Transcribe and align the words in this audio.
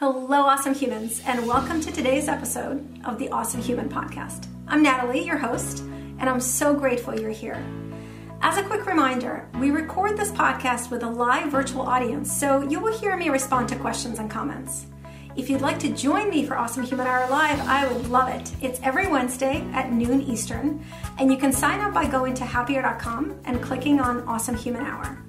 Hello, 0.00 0.42
awesome 0.42 0.74
humans, 0.74 1.20
and 1.26 1.44
welcome 1.44 1.80
to 1.80 1.90
today's 1.90 2.28
episode 2.28 2.86
of 3.04 3.18
the 3.18 3.28
Awesome 3.30 3.60
Human 3.60 3.88
Podcast. 3.88 4.46
I'm 4.68 4.84
Nataly, 4.84 5.26
your 5.26 5.38
host, 5.38 5.80
and 5.80 6.30
I'm 6.30 6.38
so 6.40 6.72
grateful 6.72 7.18
you're 7.18 7.30
here. 7.32 7.60
As 8.40 8.58
a 8.58 8.62
quick 8.62 8.86
reminder, 8.86 9.48
we 9.58 9.72
record 9.72 10.16
this 10.16 10.30
podcast 10.30 10.92
with 10.92 11.02
a 11.02 11.10
live 11.10 11.50
virtual 11.50 11.82
audience, 11.82 12.32
so 12.32 12.62
you 12.62 12.78
will 12.78 12.96
hear 12.96 13.16
me 13.16 13.28
respond 13.28 13.68
to 13.70 13.74
questions 13.74 14.20
and 14.20 14.30
comments. 14.30 14.86
If 15.34 15.50
you'd 15.50 15.62
like 15.62 15.80
to 15.80 15.92
join 15.92 16.30
me 16.30 16.46
for 16.46 16.56
Awesome 16.56 16.84
Human 16.84 17.08
Hour 17.08 17.28
Live, 17.28 17.58
I 17.62 17.92
would 17.92 18.08
love 18.08 18.28
it. 18.28 18.52
It's 18.62 18.78
every 18.84 19.08
Wednesday 19.08 19.68
at 19.72 19.90
noon 19.92 20.22
Eastern, 20.22 20.80
and 21.18 21.28
you 21.32 21.38
can 21.38 21.52
sign 21.52 21.80
up 21.80 21.92
by 21.92 22.06
going 22.06 22.34
to 22.34 22.44
happier.com 22.44 23.40
and 23.46 23.60
clicking 23.60 23.98
on 23.98 24.22
Awesome 24.28 24.54
Human 24.54 24.86
Hour. 24.86 25.24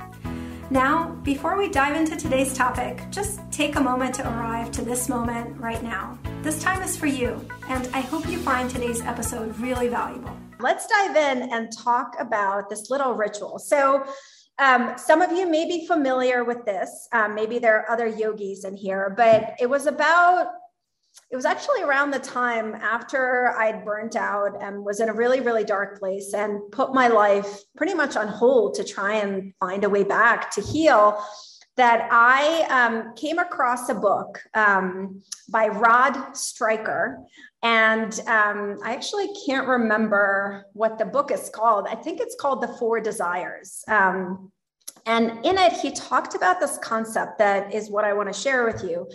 Now, 0.71 1.15
before 1.23 1.57
we 1.57 1.67
dive 1.67 1.95
into 1.95 2.15
today's 2.15 2.53
topic, 2.53 3.01
just 3.09 3.39
take 3.51 3.75
a 3.75 3.81
moment 3.81 4.13
to 4.15 4.29
arrive 4.29 4.69
to 4.73 4.83
this 4.83 5.09
moment 5.09 5.59
right 5.59 5.81
now. 5.81 6.19
This 6.43 6.61
time 6.61 6.83
is 6.83 6.95
for 6.95 7.07
you, 7.07 7.43
and 7.69 7.89
I 7.91 8.01
hope 8.01 8.29
you 8.29 8.37
find 8.37 8.69
today's 8.69 9.01
episode 9.01 9.57
really 9.57 9.87
valuable. 9.87 10.37
Let's 10.59 10.85
dive 10.85 11.15
in 11.15 11.49
and 11.51 11.75
talk 11.75 12.17
about 12.19 12.69
this 12.69 12.91
little 12.91 13.15
ritual. 13.15 13.57
So, 13.57 14.05
um, 14.59 14.93
some 14.95 15.23
of 15.23 15.31
you 15.31 15.49
may 15.49 15.65
be 15.65 15.87
familiar 15.87 16.43
with 16.43 16.63
this. 16.65 17.07
Um, 17.13 17.33
maybe 17.33 17.57
there 17.57 17.79
are 17.79 17.89
other 17.89 18.05
yogis 18.05 18.63
in 18.63 18.75
here, 18.75 19.11
but 19.17 19.55
it 19.59 19.67
was 19.67 19.87
about 19.87 20.49
it 21.31 21.35
was 21.35 21.45
actually 21.45 21.83
around 21.83 22.11
the 22.11 22.19
time 22.19 22.73
after 22.75 23.53
I'd 23.57 23.85
burnt 23.85 24.15
out 24.15 24.61
and 24.61 24.83
was 24.83 24.99
in 24.99 25.09
a 25.09 25.13
really, 25.13 25.41
really 25.41 25.63
dark 25.63 25.99
place 25.99 26.33
and 26.33 26.59
put 26.71 26.93
my 26.93 27.07
life 27.07 27.59
pretty 27.77 27.93
much 27.93 28.15
on 28.15 28.27
hold 28.27 28.73
to 28.75 28.83
try 28.83 29.15
and 29.15 29.53
find 29.59 29.83
a 29.83 29.89
way 29.89 30.03
back 30.03 30.49
to 30.51 30.61
heal 30.61 31.23
that 31.77 32.09
I 32.11 32.63
um, 32.63 33.13
came 33.15 33.37
across 33.37 33.89
a 33.89 33.93
book 33.93 34.41
um, 34.55 35.21
by 35.49 35.67
Rod 35.67 36.35
Stryker. 36.35 37.19
And 37.61 38.19
um, 38.27 38.79
I 38.83 38.93
actually 38.93 39.29
can't 39.45 39.67
remember 39.67 40.65
what 40.73 40.97
the 40.97 41.05
book 41.05 41.31
is 41.31 41.49
called. 41.53 41.87
I 41.87 41.95
think 41.95 42.19
it's 42.19 42.35
called 42.35 42.61
The 42.61 42.67
Four 42.67 43.01
Desires. 43.01 43.83
Um, 43.87 44.51
and 45.05 45.45
in 45.45 45.57
it, 45.57 45.73
he 45.73 45.91
talked 45.91 46.35
about 46.35 46.59
this 46.59 46.77
concept 46.79 47.37
that 47.37 47.73
is 47.73 47.89
what 47.89 48.03
I 48.03 48.13
want 48.13 48.33
to 48.33 48.39
share 48.39 48.65
with 48.65 48.83
you 48.83 49.07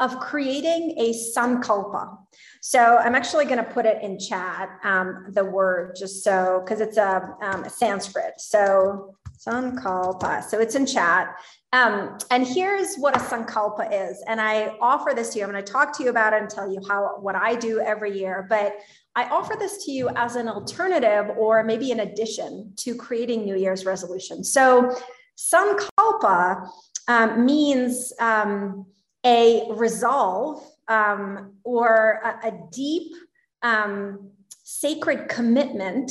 of 0.00 0.18
creating 0.18 0.94
a 0.98 1.12
sankalpa. 1.12 2.16
So 2.62 2.96
I'm 2.96 3.14
actually 3.14 3.44
going 3.44 3.58
to 3.58 3.70
put 3.70 3.86
it 3.86 4.02
in 4.02 4.18
chat, 4.18 4.70
um, 4.82 5.26
the 5.30 5.44
word, 5.44 5.94
just 5.96 6.24
so, 6.24 6.62
because 6.64 6.80
it's 6.80 6.96
a, 6.96 7.36
um, 7.42 7.64
a, 7.64 7.70
Sanskrit. 7.70 8.34
So 8.38 9.14
sankalpa. 9.46 10.42
So 10.44 10.58
it's 10.58 10.74
in 10.74 10.86
chat. 10.86 11.36
Um, 11.72 12.18
and 12.30 12.46
here's 12.46 12.96
what 12.96 13.16
a 13.16 13.20
sankalpa 13.20 13.88
is. 13.92 14.22
And 14.26 14.40
I 14.40 14.76
offer 14.80 15.12
this 15.14 15.30
to 15.30 15.38
you. 15.38 15.44
I'm 15.44 15.52
going 15.52 15.64
to 15.64 15.72
talk 15.72 15.96
to 15.98 16.02
you 16.02 16.10
about 16.10 16.32
it 16.32 16.42
and 16.42 16.50
tell 16.50 16.70
you 16.70 16.80
how, 16.86 17.16
what 17.20 17.36
I 17.36 17.54
do 17.54 17.80
every 17.80 18.18
year. 18.18 18.46
But 18.48 18.76
I 19.14 19.24
offer 19.24 19.54
this 19.58 19.84
to 19.84 19.92
you 19.92 20.08
as 20.10 20.36
an 20.36 20.48
alternative 20.48 21.36
or 21.38 21.62
maybe 21.62 21.92
an 21.92 22.00
addition 22.00 22.72
to 22.76 22.94
creating 22.94 23.44
New 23.44 23.56
Year's 23.56 23.84
resolutions. 23.84 24.52
So 24.52 24.94
sankalpa 25.36 26.68
um, 27.08 27.44
means, 27.44 28.12
um, 28.20 28.86
a 29.24 29.66
resolve 29.70 30.62
um, 30.88 31.54
or 31.64 32.20
a, 32.24 32.48
a 32.48 32.52
deep 32.72 33.12
um, 33.62 34.30
sacred 34.62 35.28
commitment 35.28 36.10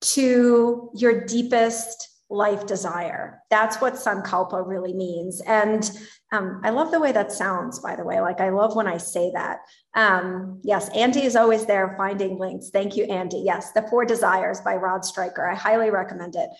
to 0.00 0.90
your 0.94 1.24
deepest 1.24 2.08
life 2.30 2.66
desire. 2.66 3.42
That's 3.48 3.80
what 3.80 3.94
Sankalpa 3.94 4.66
really 4.66 4.92
means. 4.92 5.40
And 5.42 5.90
um, 6.30 6.60
I 6.62 6.70
love 6.70 6.90
the 6.90 7.00
way 7.00 7.10
that 7.12 7.32
sounds, 7.32 7.78
by 7.78 7.96
the 7.96 8.04
way. 8.04 8.20
Like, 8.20 8.40
I 8.40 8.50
love 8.50 8.76
when 8.76 8.86
I 8.86 8.98
say 8.98 9.30
that. 9.32 9.60
Um, 9.94 10.60
yes, 10.62 10.90
Andy 10.90 11.22
is 11.22 11.36
always 11.36 11.64
there 11.64 11.94
finding 11.96 12.38
links. 12.38 12.68
Thank 12.70 12.96
you, 12.96 13.04
Andy. 13.04 13.38
Yes, 13.38 13.72
The 13.72 13.82
Four 13.88 14.04
Desires 14.04 14.60
by 14.60 14.76
Rod 14.76 15.06
Stryker. 15.06 15.48
I 15.48 15.54
highly 15.54 15.90
recommend 15.90 16.36
it. 16.36 16.50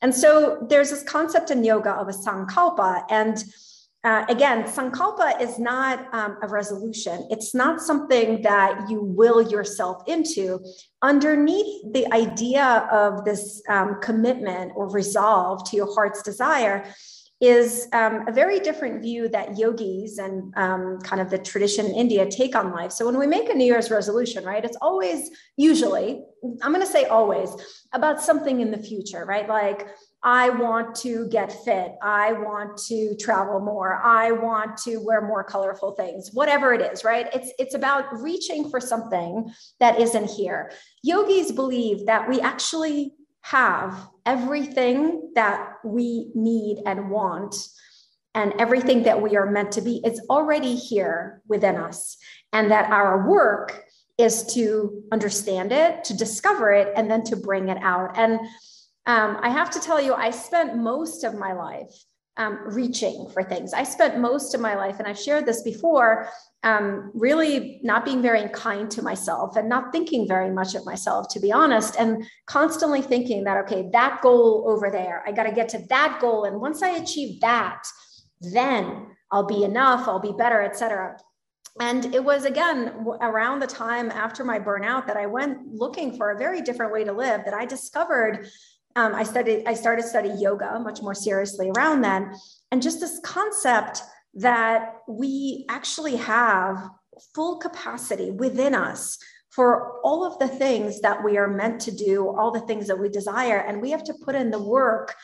And 0.00 0.14
so 0.14 0.66
there's 0.70 0.90
this 0.90 1.02
concept 1.02 1.50
in 1.50 1.62
yoga 1.62 1.90
of 1.90 2.08
a 2.08 2.12
Sankalpa. 2.12 3.04
And 3.10 3.44
uh, 4.04 4.24
again, 4.28 4.62
sankalpa 4.62 5.40
is 5.40 5.58
not 5.58 6.12
um, 6.14 6.36
a 6.42 6.48
resolution. 6.48 7.26
It's 7.30 7.54
not 7.54 7.80
something 7.80 8.42
that 8.42 8.88
you 8.88 9.02
will 9.02 9.42
yourself 9.42 10.02
into. 10.06 10.60
Underneath 11.02 11.92
the 11.92 12.06
idea 12.12 12.88
of 12.92 13.24
this 13.24 13.60
um, 13.68 14.00
commitment 14.00 14.72
or 14.76 14.88
resolve 14.90 15.68
to 15.70 15.76
your 15.76 15.92
heart's 15.92 16.22
desire 16.22 16.84
is 17.40 17.86
um, 17.92 18.26
a 18.26 18.32
very 18.32 18.58
different 18.58 19.00
view 19.00 19.28
that 19.28 19.56
yogis 19.56 20.18
and 20.18 20.52
um, 20.56 20.98
kind 21.02 21.20
of 21.22 21.30
the 21.30 21.38
tradition 21.38 21.86
in 21.86 21.94
India 21.94 22.28
take 22.28 22.56
on 22.56 22.72
life. 22.72 22.90
So 22.90 23.06
when 23.06 23.16
we 23.18 23.28
make 23.28 23.48
a 23.48 23.54
New 23.54 23.64
Year's 23.64 23.90
resolution, 23.90 24.44
right, 24.44 24.64
it's 24.64 24.76
always 24.80 25.30
usually, 25.56 26.24
I'm 26.62 26.72
going 26.72 26.84
to 26.84 26.92
say 26.92 27.04
always, 27.04 27.50
about 27.92 28.20
something 28.20 28.60
in 28.60 28.70
the 28.72 28.78
future, 28.78 29.24
right? 29.24 29.48
Like, 29.48 29.86
I 30.22 30.50
want 30.50 30.96
to 30.96 31.28
get 31.28 31.52
fit. 31.64 31.94
I 32.02 32.32
want 32.32 32.76
to 32.88 33.14
travel 33.16 33.60
more. 33.60 34.02
I 34.02 34.32
want 34.32 34.76
to 34.78 34.96
wear 34.98 35.22
more 35.22 35.44
colorful 35.44 35.92
things. 35.92 36.30
Whatever 36.32 36.72
it 36.72 36.80
is, 36.80 37.04
right? 37.04 37.28
It's 37.32 37.52
it's 37.58 37.74
about 37.74 38.20
reaching 38.20 38.68
for 38.68 38.80
something 38.80 39.52
that 39.78 40.00
isn't 40.00 40.28
here. 40.30 40.72
Yogis 41.02 41.52
believe 41.52 42.06
that 42.06 42.28
we 42.28 42.40
actually 42.40 43.14
have 43.42 44.08
everything 44.26 45.30
that 45.34 45.74
we 45.84 46.30
need 46.34 46.82
and 46.84 47.10
want 47.10 47.54
and 48.34 48.52
everything 48.58 49.04
that 49.04 49.22
we 49.22 49.36
are 49.36 49.50
meant 49.50 49.72
to 49.72 49.80
be 49.80 50.02
is 50.04 50.20
already 50.28 50.74
here 50.74 51.42
within 51.48 51.76
us 51.76 52.16
and 52.52 52.70
that 52.70 52.90
our 52.90 53.28
work 53.28 53.84
is 54.18 54.42
to 54.54 55.02
understand 55.12 55.72
it, 55.72 56.04
to 56.04 56.16
discover 56.16 56.72
it 56.72 56.92
and 56.96 57.10
then 57.10 57.22
to 57.22 57.36
bring 57.36 57.68
it 57.68 57.78
out. 57.80 58.18
And 58.18 58.40
um, 59.08 59.38
I 59.40 59.48
have 59.48 59.70
to 59.70 59.80
tell 59.80 60.00
you, 60.00 60.12
I 60.12 60.30
spent 60.30 60.76
most 60.76 61.24
of 61.24 61.34
my 61.34 61.54
life 61.54 61.90
um, 62.36 62.60
reaching 62.66 63.26
for 63.32 63.42
things. 63.42 63.72
I 63.72 63.82
spent 63.82 64.18
most 64.18 64.54
of 64.54 64.60
my 64.60 64.76
life, 64.76 64.96
and 64.98 65.08
I've 65.08 65.18
shared 65.18 65.46
this 65.46 65.62
before, 65.62 66.28
um, 66.62 67.10
really 67.14 67.80
not 67.82 68.04
being 68.04 68.20
very 68.20 68.46
kind 68.50 68.90
to 68.90 69.02
myself 69.02 69.56
and 69.56 69.66
not 69.66 69.92
thinking 69.92 70.28
very 70.28 70.50
much 70.50 70.74
of 70.74 70.84
myself, 70.84 71.26
to 71.30 71.40
be 71.40 71.50
honest, 71.50 71.96
and 71.98 72.22
constantly 72.46 73.00
thinking 73.00 73.44
that, 73.44 73.56
okay, 73.64 73.88
that 73.92 74.20
goal 74.22 74.64
over 74.68 74.90
there, 74.90 75.24
I 75.26 75.32
got 75.32 75.44
to 75.44 75.52
get 75.52 75.70
to 75.70 75.78
that 75.88 76.18
goal. 76.20 76.44
And 76.44 76.60
once 76.60 76.82
I 76.82 76.90
achieve 76.90 77.40
that, 77.40 77.82
then 78.42 79.06
I'll 79.32 79.46
be 79.46 79.64
enough, 79.64 80.06
I'll 80.06 80.20
be 80.20 80.34
better, 80.36 80.62
etc. 80.62 81.16
And 81.80 82.14
it 82.14 82.22
was 82.22 82.44
again 82.44 83.06
around 83.22 83.60
the 83.60 83.66
time 83.66 84.10
after 84.10 84.44
my 84.44 84.58
burnout 84.58 85.06
that 85.06 85.16
I 85.16 85.26
went 85.26 85.72
looking 85.72 86.16
for 86.16 86.30
a 86.30 86.38
very 86.38 86.60
different 86.60 86.92
way 86.92 87.04
to 87.04 87.12
live 87.12 87.44
that 87.46 87.54
I 87.54 87.64
discovered 87.64 88.48
um, 88.98 89.14
I 89.14 89.22
studied, 89.22 89.62
I 89.64 89.74
started 89.74 90.04
studying 90.04 90.40
yoga 90.40 90.80
much 90.80 91.02
more 91.02 91.14
seriously 91.14 91.70
around 91.70 92.00
then. 92.00 92.34
And 92.72 92.82
just 92.82 92.98
this 92.98 93.20
concept 93.22 94.02
that 94.34 94.96
we 95.06 95.66
actually 95.68 96.16
have 96.16 96.90
full 97.32 97.58
capacity 97.58 98.32
within 98.32 98.74
us 98.74 99.16
for 99.50 100.00
all 100.02 100.24
of 100.24 100.38
the 100.40 100.48
things 100.48 101.00
that 101.02 101.22
we 101.22 101.38
are 101.38 101.46
meant 101.46 101.80
to 101.82 101.92
do, 101.92 102.28
all 102.28 102.50
the 102.50 102.66
things 102.66 102.88
that 102.88 102.98
we 102.98 103.08
desire. 103.08 103.58
And 103.58 103.80
we 103.80 103.92
have 103.92 104.02
to 104.04 104.14
put 104.24 104.34
in 104.34 104.50
the 104.50 104.62
work 104.62 105.14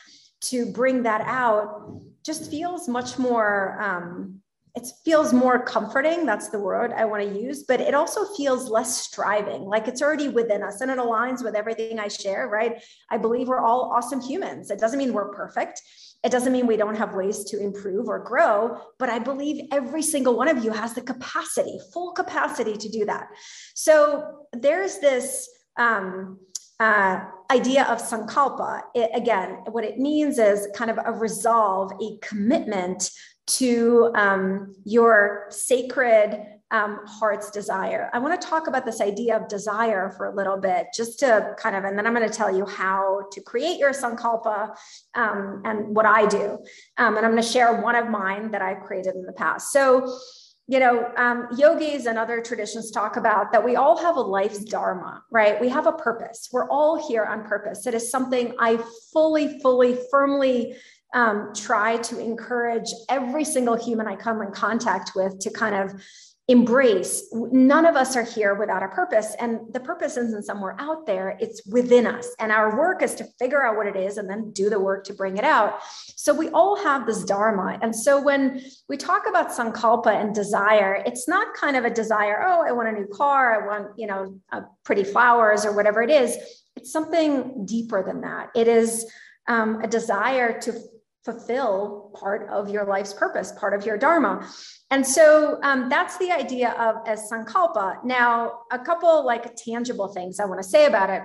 to 0.43 0.71
bring 0.71 1.03
that 1.03 1.21
out, 1.21 1.99
just 2.23 2.49
feels 2.49 2.87
much 2.87 3.19
more 3.19 3.77
um, 3.81 4.41
it 4.75 4.87
feels 5.03 5.33
more 5.33 5.63
comforting 5.63 6.25
that's 6.25 6.49
the 6.49 6.59
word 6.59 6.91
i 6.93 7.05
want 7.05 7.23
to 7.23 7.39
use 7.39 7.63
but 7.63 7.79
it 7.79 7.93
also 7.93 8.25
feels 8.35 8.69
less 8.69 8.97
striving 8.97 9.63
like 9.63 9.87
it's 9.87 10.01
already 10.01 10.27
within 10.27 10.63
us 10.63 10.81
and 10.81 10.91
it 10.91 10.97
aligns 10.97 11.43
with 11.43 11.55
everything 11.55 11.99
i 11.99 12.07
share 12.07 12.45
right? 12.47 12.83
I 13.09 13.17
believe 13.17 13.47
we're 13.47 13.59
all 13.59 13.91
awesome 13.95 14.21
humans. 14.21 14.71
It 14.71 14.79
doesn't 14.79 14.97
mean 14.97 15.13
we're 15.13 15.33
perfect. 15.33 15.81
It 16.23 16.31
doesn't 16.31 16.53
mean 16.53 16.67
we 16.67 16.77
don't 16.77 16.95
have 16.95 17.13
ways 17.13 17.43
to 17.45 17.59
improve 17.59 18.07
or 18.07 18.19
grow 18.19 18.79
but 18.97 19.09
i 19.09 19.19
believe 19.19 19.67
every 19.71 20.01
single 20.01 20.35
one 20.35 20.47
of 20.47 20.63
you 20.63 20.71
has 20.71 20.93
the 20.93 21.01
capacity 21.01 21.79
full 21.93 22.11
capacity 22.13 22.75
to 22.77 22.89
do 22.89 23.05
that. 23.05 23.27
So 23.73 24.47
there's 24.53 24.99
this 24.99 25.49
um, 25.77 26.39
uh, 26.79 27.25
idea 27.51 27.83
of 27.85 27.99
sankalpa. 28.01 28.81
It, 28.93 29.11
again 29.13 29.49
what 29.69 29.83
it 29.83 29.99
means 29.99 30.39
is 30.39 30.67
kind 30.75 30.89
of 30.89 30.99
a 31.05 31.11
resolve 31.11 31.91
a 32.01 32.17
commitment 32.21 33.11
to 33.47 34.11
um, 34.15 34.75
your 34.83 35.45
sacred 35.49 36.45
um, 36.71 36.99
heart's 37.05 37.51
desire. 37.51 38.09
I 38.11 38.19
want 38.19 38.39
to 38.39 38.47
talk 38.47 38.67
about 38.67 38.85
this 38.85 38.99
idea 38.99 39.37
of 39.37 39.47
desire 39.47 40.09
for 40.17 40.25
a 40.25 40.35
little 40.35 40.57
bit, 40.57 40.87
just 40.95 41.19
to 41.19 41.53
kind 41.57 41.75
of, 41.75 41.83
and 41.83 41.97
then 41.97 42.07
I'm 42.07 42.13
going 42.13 42.27
to 42.27 42.35
tell 42.35 42.55
you 42.55 42.65
how 42.65 43.27
to 43.31 43.41
create 43.41 43.77
your 43.77 43.91
sankalpa 43.91 44.75
um, 45.13 45.61
and 45.63 45.95
what 45.95 46.05
I 46.05 46.25
do. 46.25 46.57
Um, 46.97 47.17
and 47.17 47.25
I'm 47.25 47.31
going 47.31 47.43
to 47.43 47.47
share 47.47 47.81
one 47.81 47.95
of 47.95 48.09
mine 48.09 48.51
that 48.51 48.61
I've 48.61 48.81
created 48.81 49.15
in 49.15 49.25
the 49.25 49.33
past. 49.33 49.71
So, 49.71 50.17
you 50.67 50.79
know, 50.79 51.11
um, 51.15 51.47
yogis 51.55 52.07
and 52.07 52.17
other 52.17 52.41
traditions 52.41 52.89
talk 52.89 53.17
about 53.17 53.51
that 53.51 53.63
we 53.63 53.75
all 53.75 53.95
have 53.97 54.15
a 54.15 54.21
life's 54.21 54.63
dharma, 54.63 55.23
right? 55.31 55.61
We 55.61 55.69
have 55.69 55.85
a 55.85 55.91
purpose. 55.91 56.49
We're 56.51 56.67
all 56.69 57.07
here 57.07 57.23
on 57.23 57.43
purpose. 57.43 57.85
It 57.85 57.93
is 57.93 58.09
something 58.09 58.55
I 58.57 58.83
fully, 59.13 59.59
fully, 59.59 59.99
firmly 60.09 60.75
um, 61.15 61.51
try 61.55 61.97
to 61.97 62.19
encourage 62.19 62.89
every 63.09 63.43
single 63.43 63.75
human 63.75 64.07
I 64.07 64.15
come 64.15 64.41
in 64.41 64.51
contact 64.51 65.13
with 65.15 65.39
to 65.39 65.49
kind 65.49 65.75
of 65.75 65.99
embrace 66.47 67.27
none 67.33 67.87
of 67.87 67.95
us 67.95 68.15
are 68.15 68.23
here 68.23 68.53
without 68.53 68.83
a 68.83 68.87
purpose 68.89 69.35
and 69.39 69.61
the 69.73 69.79
purpose 69.79 70.15
isn't 70.15 70.45
somewhere 70.45 70.75
out 70.77 71.07
there 71.07 71.35
it's 71.39 71.65
within 71.65 72.05
us 72.05 72.35
and 72.37 72.51
our 72.51 72.77
work 72.77 73.01
is 73.01 73.15
to 73.15 73.25
figure 73.39 73.65
out 73.65 73.75
what 73.75 73.87
it 73.87 73.95
is 73.95 74.17
and 74.17 74.29
then 74.29 74.51
do 74.51 74.69
the 74.69 74.79
work 74.79 75.03
to 75.03 75.11
bring 75.15 75.37
it 75.37 75.43
out. 75.43 75.79
So 76.15 76.35
we 76.35 76.49
all 76.49 76.75
have 76.83 77.07
this 77.07 77.23
dharma 77.23 77.79
and 77.81 77.95
so 77.95 78.21
when 78.21 78.61
we 78.87 78.95
talk 78.95 79.23
about 79.27 79.49
sankalpa 79.49 80.13
and 80.13 80.35
desire 80.35 81.01
it's 81.03 81.27
not 81.27 81.55
kind 81.55 81.75
of 81.75 81.83
a 81.83 81.89
desire 81.89 82.45
oh 82.45 82.63
i 82.63 82.71
want 82.71 82.89
a 82.89 82.91
new 82.91 83.07
car 83.07 83.59
i 83.59 83.65
want 83.65 83.87
you 83.97 84.05
know 84.05 84.39
pretty 84.85 85.03
flowers 85.03 85.65
or 85.65 85.73
whatever 85.73 86.01
it 86.01 86.09
is. 86.09 86.37
It's 86.77 86.91
something 86.91 87.65
deeper 87.65 88.03
than 88.03 88.21
that. 88.21 88.51
It 88.55 88.67
is 88.67 89.11
um, 89.47 89.81
a 89.81 89.87
desire 89.87 90.59
to 90.61 90.73
fulfill 91.25 92.11
part 92.13 92.47
of 92.49 92.69
your 92.69 92.85
life's 92.85 93.13
purpose, 93.13 93.51
part 93.53 93.73
of 93.73 93.85
your 93.85 93.97
dharma. 93.97 94.47
And 94.91 95.05
so 95.05 95.59
um, 95.63 95.89
that's 95.89 96.17
the 96.17 96.31
idea 96.31 96.71
of 96.73 96.97
as 97.07 97.29
sankalpa. 97.31 98.05
Now, 98.05 98.59
a 98.71 98.77
couple 98.79 99.25
like 99.25 99.55
tangible 99.55 100.07
things 100.07 100.39
I 100.39 100.45
want 100.45 100.61
to 100.61 100.67
say 100.67 100.85
about 100.85 101.09
it. 101.09 101.23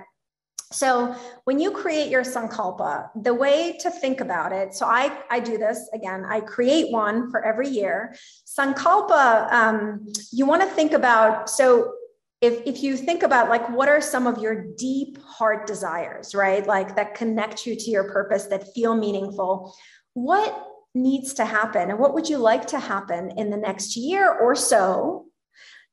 So 0.71 1.13
when 1.43 1.59
you 1.59 1.71
create 1.71 2.09
your 2.09 2.23
sankalpa, 2.23 3.09
the 3.21 3.33
way 3.33 3.77
to 3.81 3.91
think 3.91 4.21
about 4.21 4.53
it, 4.53 4.73
so 4.73 4.85
I, 4.85 5.19
I 5.29 5.41
do 5.41 5.57
this 5.57 5.89
again, 5.93 6.23
I 6.25 6.39
create 6.39 6.91
one 6.91 7.29
for 7.29 7.43
every 7.45 7.67
year. 7.67 8.15
Sankalpa, 8.47 9.51
um, 9.51 10.07
you 10.31 10.45
want 10.45 10.61
to 10.61 10.67
think 10.69 10.93
about, 10.93 11.49
so 11.49 11.93
if, 12.41 12.65
if 12.65 12.81
you 12.81 12.97
think 12.97 13.21
about 13.23 13.49
like 13.49 13.69
what 13.69 13.87
are 13.87 14.01
some 14.01 14.25
of 14.25 14.39
your 14.39 14.65
deep 14.77 15.17
heart 15.21 15.67
desires 15.67 16.33
right 16.33 16.65
like 16.67 16.95
that 16.95 17.15
connect 17.15 17.65
you 17.65 17.75
to 17.75 17.89
your 17.89 18.11
purpose 18.11 18.45
that 18.45 18.73
feel 18.73 18.95
meaningful 18.95 19.75
what 20.13 20.67
needs 20.93 21.33
to 21.35 21.45
happen 21.45 21.89
and 21.89 21.99
what 21.99 22.13
would 22.13 22.27
you 22.27 22.37
like 22.37 22.67
to 22.67 22.79
happen 22.79 23.31
in 23.37 23.49
the 23.49 23.57
next 23.57 23.95
year 23.95 24.29
or 24.29 24.55
so 24.55 25.25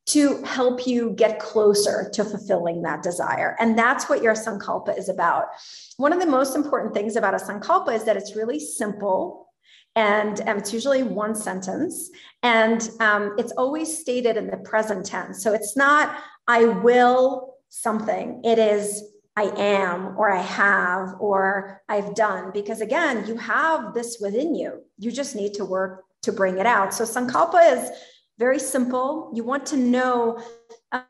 to 0.08 0.42
help 0.42 0.86
you 0.86 1.10
get 1.10 1.38
closer 1.38 2.10
to 2.14 2.24
fulfilling 2.24 2.80
that 2.80 3.02
desire. 3.02 3.54
And 3.60 3.78
that's 3.78 4.08
what 4.08 4.22
your 4.22 4.32
sankalpa 4.32 4.98
is 4.98 5.10
about. 5.10 5.44
One 5.98 6.14
of 6.14 6.20
the 6.20 6.26
most 6.26 6.56
important 6.56 6.94
things 6.94 7.14
about 7.14 7.34
a 7.34 7.36
sankalpa 7.36 7.94
is 7.94 8.04
that 8.04 8.16
it's 8.16 8.34
really 8.34 8.58
simple 8.58 9.48
and 9.94 10.40
um, 10.48 10.58
it's 10.58 10.72
usually 10.72 11.02
one 11.02 11.34
sentence 11.34 12.08
and 12.42 12.88
um, 13.00 13.34
it's 13.36 13.52
always 13.52 13.98
stated 13.98 14.38
in 14.38 14.46
the 14.46 14.56
present 14.58 15.04
tense. 15.04 15.42
So 15.42 15.52
it's 15.52 15.76
not, 15.76 16.16
I 16.48 16.64
will 16.64 17.54
something, 17.68 18.40
it 18.44 18.58
is, 18.58 19.04
I 19.36 19.52
am, 19.56 20.18
or 20.18 20.32
I 20.32 20.42
have, 20.42 21.14
or 21.20 21.82
I've 21.88 22.14
done. 22.14 22.50
Because 22.52 22.80
again, 22.80 23.26
you 23.28 23.36
have 23.36 23.94
this 23.94 24.18
within 24.20 24.54
you. 24.54 24.82
You 24.98 25.12
just 25.12 25.36
need 25.36 25.54
to 25.54 25.64
work 25.64 26.04
to 26.22 26.32
bring 26.32 26.58
it 26.58 26.66
out. 26.66 26.92
So 26.92 27.04
Sankalpa 27.04 27.76
is 27.76 27.90
very 28.38 28.58
simple. 28.58 29.30
You 29.34 29.44
want 29.44 29.66
to 29.66 29.76
know. 29.76 30.42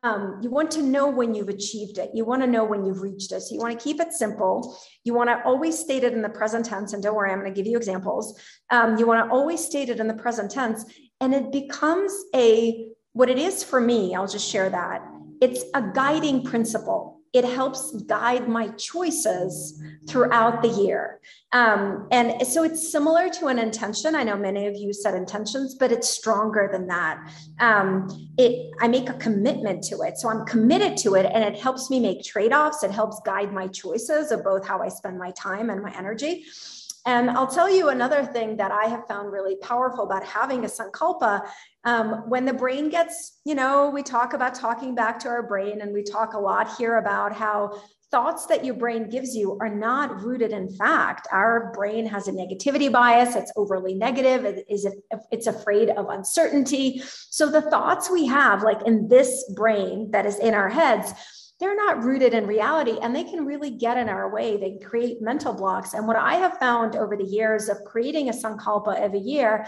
Um, 0.02 0.40
you 0.42 0.50
want 0.50 0.72
to 0.72 0.82
know 0.82 1.08
when 1.08 1.34
you've 1.34 1.48
achieved 1.48 1.98
it. 1.98 2.10
You 2.12 2.24
want 2.24 2.42
to 2.42 2.48
know 2.48 2.64
when 2.64 2.84
you've 2.84 3.00
reached 3.00 3.30
it. 3.30 3.40
So 3.42 3.54
you 3.54 3.60
want 3.60 3.78
to 3.78 3.82
keep 3.82 4.00
it 4.00 4.12
simple. 4.12 4.76
You 5.04 5.14
want 5.14 5.30
to 5.30 5.40
always 5.44 5.78
state 5.78 6.02
it 6.02 6.12
in 6.14 6.20
the 6.20 6.28
present 6.28 6.66
tense. 6.66 6.92
And 6.92 7.02
don't 7.02 7.14
worry, 7.14 7.30
I'm 7.30 7.38
going 7.38 7.54
to 7.54 7.56
give 7.56 7.70
you 7.70 7.76
examples. 7.76 8.40
Um, 8.70 8.98
you 8.98 9.06
want 9.06 9.24
to 9.24 9.32
always 9.32 9.64
state 9.64 9.88
it 9.88 10.00
in 10.00 10.08
the 10.08 10.14
present 10.14 10.50
tense, 10.50 10.84
and 11.20 11.32
it 11.32 11.52
becomes 11.52 12.12
a 12.34 12.88
what 13.12 13.30
it 13.30 13.38
is 13.38 13.62
for 13.62 13.80
me. 13.80 14.14
I'll 14.14 14.26
just 14.26 14.50
share 14.50 14.68
that. 14.68 15.00
It's 15.40 15.64
a 15.74 15.82
guiding 15.94 16.44
principle 16.44 17.18
it 17.34 17.44
helps 17.44 17.92
guide 18.02 18.48
my 18.48 18.68
choices 18.68 19.82
throughout 20.08 20.62
the 20.62 20.68
year. 20.68 21.20
Um, 21.52 22.08
and 22.10 22.46
so 22.46 22.62
it's 22.62 22.90
similar 22.90 23.28
to 23.30 23.48
an 23.48 23.58
intention. 23.58 24.14
I 24.14 24.22
know 24.22 24.36
many 24.36 24.66
of 24.66 24.76
you 24.76 24.94
set 24.94 25.14
intentions, 25.14 25.74
but 25.74 25.92
it's 25.92 26.08
stronger 26.08 26.68
than 26.72 26.86
that. 26.86 27.30
Um, 27.60 28.30
it, 28.38 28.70
I 28.80 28.88
make 28.88 29.10
a 29.10 29.14
commitment 29.14 29.84
to 29.84 30.00
it. 30.00 30.16
So 30.16 30.30
I'm 30.30 30.46
committed 30.46 30.96
to 30.98 31.16
it 31.16 31.30
and 31.32 31.44
it 31.44 31.60
helps 31.60 31.90
me 31.90 32.00
make 32.00 32.24
trade 32.24 32.52
offs. 32.52 32.82
It 32.82 32.90
helps 32.90 33.20
guide 33.26 33.52
my 33.52 33.66
choices 33.68 34.32
of 34.32 34.42
both 34.42 34.66
how 34.66 34.80
I 34.80 34.88
spend 34.88 35.18
my 35.18 35.30
time 35.32 35.68
and 35.68 35.82
my 35.82 35.94
energy. 35.96 36.46
And 37.08 37.30
I'll 37.30 37.46
tell 37.46 37.70
you 37.74 37.88
another 37.88 38.24
thing 38.24 38.56
that 38.58 38.70
I 38.70 38.84
have 38.84 39.06
found 39.06 39.32
really 39.32 39.56
powerful 39.56 40.04
about 40.04 40.24
having 40.24 40.64
a 40.64 40.68
sankalpa. 40.68 41.48
Um, 41.88 42.28
when 42.28 42.44
the 42.44 42.52
brain 42.52 42.90
gets, 42.90 43.40
you 43.46 43.54
know, 43.54 43.88
we 43.88 44.02
talk 44.02 44.34
about 44.34 44.54
talking 44.54 44.94
back 44.94 45.18
to 45.20 45.28
our 45.28 45.42
brain, 45.42 45.80
and 45.80 45.90
we 45.90 46.02
talk 46.02 46.34
a 46.34 46.38
lot 46.38 46.76
here 46.76 46.98
about 46.98 47.32
how 47.32 47.80
thoughts 48.10 48.44
that 48.46 48.62
your 48.62 48.74
brain 48.74 49.08
gives 49.08 49.34
you 49.34 49.56
are 49.62 49.74
not 49.74 50.22
rooted 50.22 50.50
in 50.50 50.68
fact. 50.68 51.28
Our 51.32 51.72
brain 51.72 52.04
has 52.04 52.28
a 52.28 52.32
negativity 52.32 52.92
bias, 52.92 53.36
it's 53.36 53.52
overly 53.56 53.94
negative, 53.94 54.44
it 54.44 54.66
is 54.68 54.86
it's 55.30 55.46
afraid 55.46 55.88
of 55.88 56.10
uncertainty. 56.10 57.02
So 57.30 57.50
the 57.50 57.62
thoughts 57.62 58.10
we 58.10 58.26
have 58.26 58.62
like 58.62 58.82
in 58.86 59.08
this 59.08 59.50
brain 59.56 60.10
that 60.10 60.26
is 60.26 60.38
in 60.38 60.52
our 60.52 60.68
heads 60.68 61.12
they're 61.60 61.76
not 61.76 62.04
rooted 62.04 62.34
in 62.34 62.46
reality 62.46 62.98
and 63.02 63.14
they 63.14 63.24
can 63.24 63.44
really 63.44 63.70
get 63.70 63.96
in 63.96 64.08
our 64.08 64.32
way. 64.32 64.56
They 64.56 64.78
create 64.78 65.20
mental 65.20 65.52
blocks. 65.52 65.94
And 65.94 66.06
what 66.06 66.16
I 66.16 66.34
have 66.34 66.58
found 66.58 66.94
over 66.94 67.16
the 67.16 67.24
years 67.24 67.68
of 67.68 67.84
creating 67.84 68.28
a 68.28 68.32
Sankalpa 68.32 68.98
every 68.98 69.20
year 69.20 69.66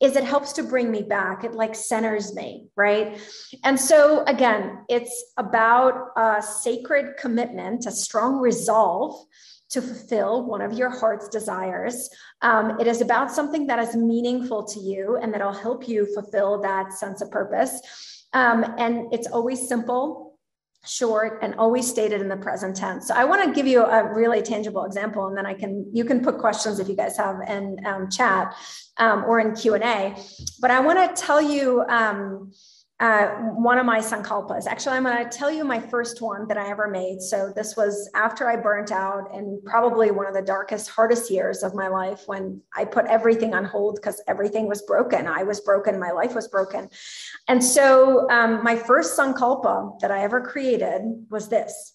is 0.00 0.16
it 0.16 0.24
helps 0.24 0.52
to 0.54 0.62
bring 0.62 0.90
me 0.90 1.02
back. 1.02 1.44
It 1.44 1.52
like 1.52 1.74
centers 1.74 2.34
me, 2.34 2.66
right? 2.76 3.20
And 3.64 3.78
so 3.78 4.24
again, 4.26 4.84
it's 4.88 5.32
about 5.36 6.10
a 6.16 6.42
sacred 6.42 7.16
commitment, 7.18 7.86
a 7.86 7.90
strong 7.90 8.38
resolve 8.38 9.26
to 9.70 9.82
fulfill 9.82 10.44
one 10.44 10.62
of 10.62 10.72
your 10.72 10.88
heart's 10.88 11.28
desires. 11.28 12.08
Um, 12.42 12.80
it 12.80 12.86
is 12.86 13.00
about 13.00 13.30
something 13.30 13.66
that 13.66 13.78
is 13.78 13.94
meaningful 13.94 14.64
to 14.64 14.80
you 14.80 15.18
and 15.20 15.32
that'll 15.32 15.52
help 15.52 15.86
you 15.88 16.06
fulfill 16.14 16.60
that 16.62 16.92
sense 16.92 17.20
of 17.20 17.30
purpose. 17.30 17.80
Um, 18.32 18.64
and 18.78 19.12
it's 19.12 19.26
always 19.26 19.68
simple 19.68 20.27
short 20.84 21.40
and 21.42 21.54
always 21.56 21.88
stated 21.88 22.20
in 22.20 22.28
the 22.28 22.36
present 22.36 22.76
tense. 22.76 23.08
So 23.08 23.14
I 23.14 23.24
want 23.24 23.44
to 23.44 23.52
give 23.52 23.66
you 23.66 23.84
a 23.84 24.14
really 24.14 24.42
tangible 24.42 24.84
example, 24.84 25.26
and 25.26 25.36
then 25.36 25.46
I 25.46 25.54
can 25.54 25.86
you 25.92 26.04
can 26.04 26.22
put 26.22 26.38
questions 26.38 26.78
if 26.78 26.88
you 26.88 26.96
guys 26.96 27.16
have 27.16 27.36
in 27.48 27.84
um, 27.84 28.08
chat 28.10 28.54
um, 28.96 29.24
or 29.24 29.40
in 29.40 29.54
Q 29.54 29.74
and 29.74 29.84
A. 29.84 30.14
But 30.60 30.70
I 30.70 30.80
want 30.80 30.98
to 30.98 31.22
tell 31.22 31.42
you 31.42 31.82
um, 31.88 32.52
uh, 33.00 33.28
one 33.54 33.78
of 33.78 33.86
my 33.86 34.00
sankalpas. 34.00 34.66
Actually, 34.66 34.96
I'm 34.96 35.04
going 35.04 35.22
to 35.22 35.38
tell 35.38 35.52
you 35.52 35.64
my 35.64 35.78
first 35.78 36.20
one 36.20 36.48
that 36.48 36.56
I 36.56 36.68
ever 36.68 36.88
made. 36.88 37.22
So 37.22 37.52
this 37.54 37.76
was 37.76 38.10
after 38.16 38.48
I 38.50 38.56
burnt 38.56 38.90
out 38.90 39.32
and 39.32 39.64
probably 39.64 40.10
one 40.10 40.26
of 40.26 40.34
the 40.34 40.42
darkest, 40.42 40.90
hardest 40.90 41.30
years 41.30 41.62
of 41.62 41.76
my 41.76 41.86
life 41.86 42.24
when 42.26 42.60
I 42.74 42.84
put 42.84 43.06
everything 43.06 43.54
on 43.54 43.64
hold 43.64 43.96
because 43.96 44.20
everything 44.26 44.66
was 44.66 44.82
broken. 44.82 45.28
I 45.28 45.44
was 45.44 45.60
broken. 45.60 46.00
My 46.00 46.10
life 46.10 46.34
was 46.34 46.48
broken. 46.48 46.88
And 47.46 47.62
so 47.62 48.28
um, 48.30 48.64
my 48.64 48.74
first 48.74 49.16
sankalpa 49.16 50.00
that 50.00 50.10
I 50.10 50.24
ever 50.24 50.40
created 50.40 51.02
was 51.30 51.48
this. 51.48 51.94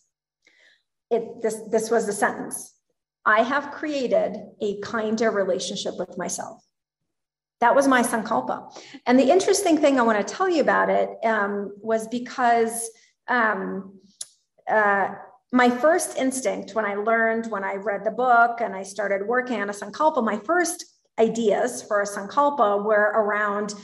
It, 1.12 1.42
this, 1.42 1.60
this 1.70 1.92
was 1.92 2.06
the 2.06 2.14
sentence. 2.14 2.74
I 3.26 3.44
have 3.44 3.72
created 3.72 4.38
a 4.62 4.80
kinder 4.80 5.32
relationship 5.32 5.96
with 5.98 6.18
myself. 6.18 6.64
That 7.64 7.76
was 7.76 7.88
my 7.88 8.02
sankalpa. 8.04 8.58
And 9.06 9.18
the 9.18 9.32
interesting 9.32 9.78
thing 9.78 9.98
I 9.98 10.04
want 10.04 10.20
to 10.20 10.34
tell 10.34 10.50
you 10.50 10.62
about 10.62 10.90
it 10.90 11.10
um, 11.24 11.72
was 11.82 12.10
because 12.10 12.90
um, 13.30 14.00
uh, 14.70 15.16
my 15.54 15.70
first 15.70 16.18
instinct 16.18 16.76
when 16.76 16.84
I 16.84 16.96
learned, 16.96 17.50
when 17.50 17.64
I 17.64 17.76
read 17.76 18.04
the 18.04 18.12
book 18.12 18.60
and 18.60 18.76
I 18.76 18.84
started 18.84 19.26
working 19.26 19.62
on 19.62 19.70
a 19.70 19.72
sankalpa, 19.72 20.22
my 20.22 20.40
first 20.40 20.84
ideas 21.18 21.82
for 21.82 22.02
a 22.02 22.06
sankalpa 22.06 22.84
were 22.84 23.14
around, 23.16 23.76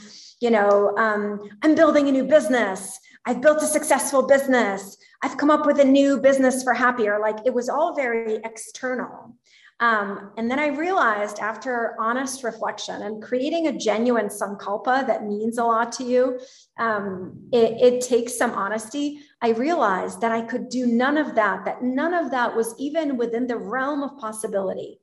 you 0.42 0.50
know, 0.50 0.94
um, 0.98 1.48
I'm 1.62 1.74
building 1.74 2.06
a 2.06 2.12
new 2.12 2.24
business. 2.24 2.98
I've 3.24 3.40
built 3.40 3.62
a 3.62 3.66
successful 3.66 4.26
business. 4.26 4.98
I've 5.22 5.38
come 5.38 5.50
up 5.50 5.64
with 5.64 5.80
a 5.80 5.84
new 5.86 6.20
business 6.20 6.62
for 6.62 6.74
happier. 6.74 7.18
Like 7.18 7.38
it 7.46 7.54
was 7.54 7.70
all 7.70 7.94
very 7.94 8.40
external. 8.44 9.36
Um, 9.80 10.32
and 10.36 10.50
then 10.50 10.58
I 10.58 10.66
realized 10.66 11.38
after 11.38 11.96
honest 11.98 12.44
reflection 12.44 13.00
and 13.00 13.22
creating 13.22 13.66
a 13.66 13.78
genuine 13.78 14.26
sankalpa 14.26 15.06
that 15.06 15.24
means 15.24 15.56
a 15.56 15.64
lot 15.64 15.90
to 15.92 16.04
you, 16.04 16.38
um, 16.78 17.48
it, 17.50 17.80
it 17.80 18.00
takes 18.02 18.36
some 18.36 18.50
honesty. 18.50 19.20
I 19.40 19.50
realized 19.50 20.20
that 20.20 20.32
I 20.32 20.42
could 20.42 20.68
do 20.68 20.86
none 20.86 21.16
of 21.16 21.34
that, 21.36 21.64
that 21.64 21.82
none 21.82 22.12
of 22.12 22.30
that 22.30 22.54
was 22.54 22.74
even 22.78 23.16
within 23.16 23.46
the 23.46 23.56
realm 23.56 24.02
of 24.02 24.18
possibility 24.18 25.00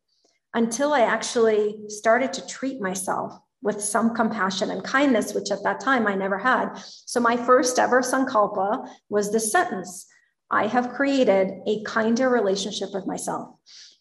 until 0.53 0.93
I 0.93 1.01
actually 1.01 1.79
started 1.87 2.31
to 2.33 2.45
treat 2.45 2.79
myself 2.79 3.33
with 3.63 3.81
some 3.81 4.13
compassion 4.13 4.69
and 4.69 4.83
kindness, 4.83 5.33
which 5.33 5.49
at 5.49 5.63
that 5.63 5.79
time 5.79 6.05
I 6.05 6.13
never 6.13 6.37
had. 6.37 6.75
So 6.83 7.19
my 7.19 7.35
first 7.35 7.79
ever 7.79 8.01
sankalpa 8.01 8.87
was 9.09 9.31
this 9.31 9.51
sentence 9.51 10.05
I 10.49 10.67
have 10.67 10.93
created 10.93 11.51
a 11.67 11.83
kinder 11.83 12.29
relationship 12.29 12.89
with 12.93 13.05
myself. 13.05 13.49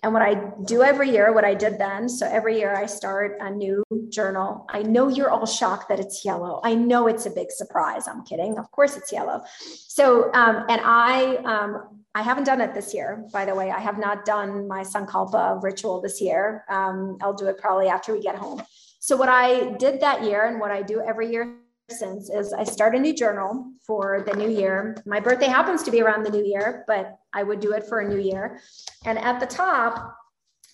And 0.03 0.12
what 0.12 0.23
I 0.23 0.53
do 0.65 0.83
every 0.83 1.11
year, 1.11 1.33
what 1.33 1.45
I 1.45 1.55
did 1.55 1.79
then, 1.79 2.09
so 2.09 2.29
every 2.29 2.59
year 2.59 2.75
I 2.75 2.87
start 2.87 3.38
a 3.41 3.50
new 3.50 3.83
journal. 4.09 4.67
I 4.69 4.83
know 4.83 5.09
you're 5.09 5.31
all 5.31 5.47
shocked 5.47 5.88
that 5.88 5.99
it's 5.99 6.25
yellow. 6.25 6.61
I 6.62 6.75
know 6.75 7.09
it's 7.09 7.26
a 7.26 7.31
big 7.31 7.50
surprise. 7.50 8.07
I'm 8.07 8.25
kidding. 8.25 8.59
Of 8.59 8.71
course 8.71 8.97
it's 8.97 9.11
yellow. 9.11 9.43
So, 9.88 10.33
um, 10.33 10.65
and 10.69 10.81
I, 10.85 11.37
um, 11.45 12.05
I 12.15 12.23
haven't 12.23 12.45
done 12.45 12.61
it 12.61 12.73
this 12.73 12.95
year, 12.95 13.26
by 13.33 13.45
the 13.45 13.55
way. 13.55 13.71
I 13.71 13.81
have 13.81 13.99
not 13.99 14.25
done 14.25 14.69
my 14.69 14.83
Sankalpa 14.83 15.62
ritual 15.62 16.00
this 16.00 16.21
year. 16.21 16.65
Um, 16.71 17.19
I'll 17.21 17.35
do 17.35 17.47
it 17.47 17.59
probably 17.59 17.88
after 17.88 18.12
we 18.12 18.21
get 18.23 18.37
home. 18.37 18.62
So, 19.00 19.17
what 19.17 19.29
I 19.29 19.73
did 19.75 20.00
that 20.00 20.25
year 20.25 20.47
and 20.47 20.59
what 20.59 20.71
I 20.71 20.83
do 20.83 21.00
every 21.00 21.31
year 21.31 21.57
since 21.90 22.31
is 22.31 22.52
I 22.52 22.64
start 22.64 22.97
a 22.97 22.99
new 22.99 23.14
journal 23.14 23.73
for 23.87 24.25
the 24.26 24.35
new 24.35 24.50
year. 24.50 24.97
My 25.07 25.21
birthday 25.21 25.47
happens 25.47 25.83
to 25.85 25.90
be 25.90 26.02
around 26.02 26.25
the 26.25 26.31
new 26.31 26.45
year, 26.45 26.85
but 26.87 27.19
I 27.33 27.43
would 27.43 27.61
do 27.61 27.73
it 27.73 27.87
for 27.87 28.00
a 28.00 28.09
new 28.09 28.19
year. 28.19 28.61
And 29.05 29.19
at 29.19 29.38
the 29.38 29.47
top, 29.47 30.16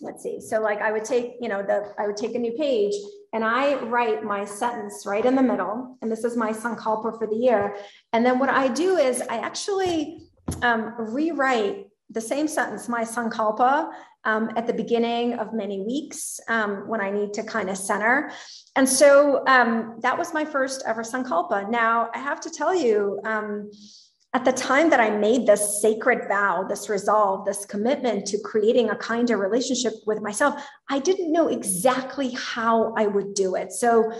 let's 0.00 0.22
see. 0.22 0.40
So 0.40 0.60
like 0.60 0.80
I 0.80 0.90
would 0.90 1.04
take, 1.04 1.34
you 1.40 1.48
know, 1.48 1.62
the 1.62 1.92
I 1.98 2.06
would 2.06 2.16
take 2.16 2.34
a 2.34 2.38
new 2.38 2.52
page 2.52 2.94
and 3.34 3.44
I 3.44 3.76
write 3.84 4.24
my 4.24 4.44
sentence 4.44 5.04
right 5.06 5.24
in 5.24 5.34
the 5.34 5.42
middle. 5.42 5.98
And 6.00 6.10
this 6.10 6.24
is 6.24 6.36
my 6.36 6.50
sankalpa 6.50 7.18
for 7.18 7.26
the 7.26 7.36
year. 7.36 7.76
And 8.12 8.24
then 8.24 8.38
what 8.38 8.48
I 8.48 8.68
do 8.68 8.96
is 8.96 9.22
I 9.22 9.38
actually 9.38 10.22
um, 10.62 10.94
rewrite 10.98 11.88
the 12.10 12.20
same 12.20 12.48
sentence, 12.48 12.88
my 12.88 13.04
sankalpa, 13.04 13.92
um, 14.24 14.50
at 14.56 14.66
the 14.66 14.72
beginning 14.72 15.34
of 15.34 15.52
many 15.52 15.80
weeks 15.80 16.40
um, 16.48 16.88
when 16.88 17.00
I 17.00 17.10
need 17.10 17.32
to 17.34 17.42
kind 17.42 17.68
of 17.70 17.76
center. 17.76 18.30
And 18.76 18.88
so 18.88 19.44
um, 19.46 19.98
that 20.00 20.16
was 20.16 20.32
my 20.32 20.44
first 20.44 20.82
ever 20.86 21.02
sankalpa. 21.02 21.70
Now 21.70 22.10
I 22.14 22.18
have 22.18 22.40
to 22.40 22.50
tell 22.50 22.74
you, 22.74 23.20
um, 23.24 23.70
at 24.34 24.46
the 24.46 24.52
time 24.52 24.88
that 24.88 24.98
I 24.98 25.10
made 25.10 25.46
this 25.46 25.82
sacred 25.82 26.26
vow, 26.26 26.64
this 26.66 26.88
resolve, 26.88 27.44
this 27.44 27.66
commitment 27.66 28.24
to 28.28 28.38
creating 28.38 28.88
a 28.88 28.96
kinder 28.96 29.36
relationship 29.36 29.92
with 30.06 30.22
myself, 30.22 30.54
I 30.88 31.00
didn't 31.00 31.32
know 31.32 31.48
exactly 31.48 32.30
how 32.30 32.94
I 32.96 33.08
would 33.08 33.34
do 33.34 33.56
it. 33.56 33.72
So 33.72 34.10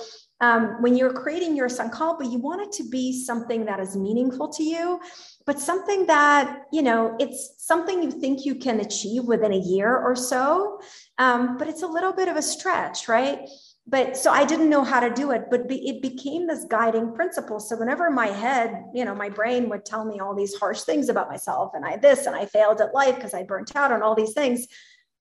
um, 0.43 0.83
when 0.83 0.97
you're 0.97 1.13
creating 1.13 1.57
your 1.57 1.69
sankalpa, 1.69 2.31
you 2.31 2.39
want 2.39 2.61
it 2.61 2.73
to 2.73 2.89
be 2.91 3.25
something 3.25 3.65
that 3.65 3.81
is 3.81 3.97
meaningful 3.97 4.49
to 4.49 4.63
you, 4.63 5.01
but 5.47 5.59
something 5.59 6.07
that, 6.07 6.65
you 6.73 6.83
know, 6.83 7.17
it's 7.19 7.55
something 7.59 8.03
you 8.03 8.11
think 8.11 8.45
you 8.45 8.57
can 8.57 8.81
achieve 8.81 9.25
within 9.25 9.53
a 9.53 9.59
year 9.59 9.97
or 9.97 10.15
so. 10.15 10.81
Um, 11.17 11.57
but 11.57 11.69
it's 11.69 11.83
a 11.83 11.87
little 11.87 12.13
bit 12.13 12.29
of 12.29 12.37
a 12.37 12.43
stretch, 12.43 13.09
right? 13.09 13.49
but 13.87 14.17
so 14.17 14.31
i 14.31 14.45
didn't 14.45 14.71
know 14.71 14.85
how 14.85 15.01
to 15.01 15.11
do 15.11 15.33
it 15.33 15.45
but 15.51 15.69
be, 15.69 15.89
it 15.89 16.01
became 16.01 16.47
this 16.47 16.65
guiding 16.65 17.13
principle 17.13 17.59
so 17.59 17.77
whenever 17.77 18.11
my 18.11 18.29
head 18.29 18.85
you 18.95 19.05
know 19.05 19.15
my 19.15 19.29
brain 19.29 19.69
would 19.69 19.85
tell 19.85 20.05
me 20.05 20.21
all 20.21 20.35
these 20.35 20.55
harsh 20.55 20.83
things 20.83 21.09
about 21.09 21.29
myself 21.29 21.73
and 21.75 21.85
i 21.85 21.97
this 21.97 22.27
and 22.27 22.37
i 22.37 22.47
failed 22.47 22.81
at 22.81 22.95
life 22.95 23.17
because 23.17 23.35
i 23.35 23.43
burnt 23.43 23.75
out 23.75 23.91
on 23.91 24.03
all 24.03 24.15
these 24.15 24.35
things 24.35 24.67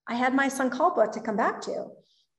i 0.06 0.14
had 0.14 0.32
my 0.34 0.48
sankalpa 0.48 1.10
to 1.10 1.20
come 1.20 1.36
back 1.36 1.60
to 1.60 1.86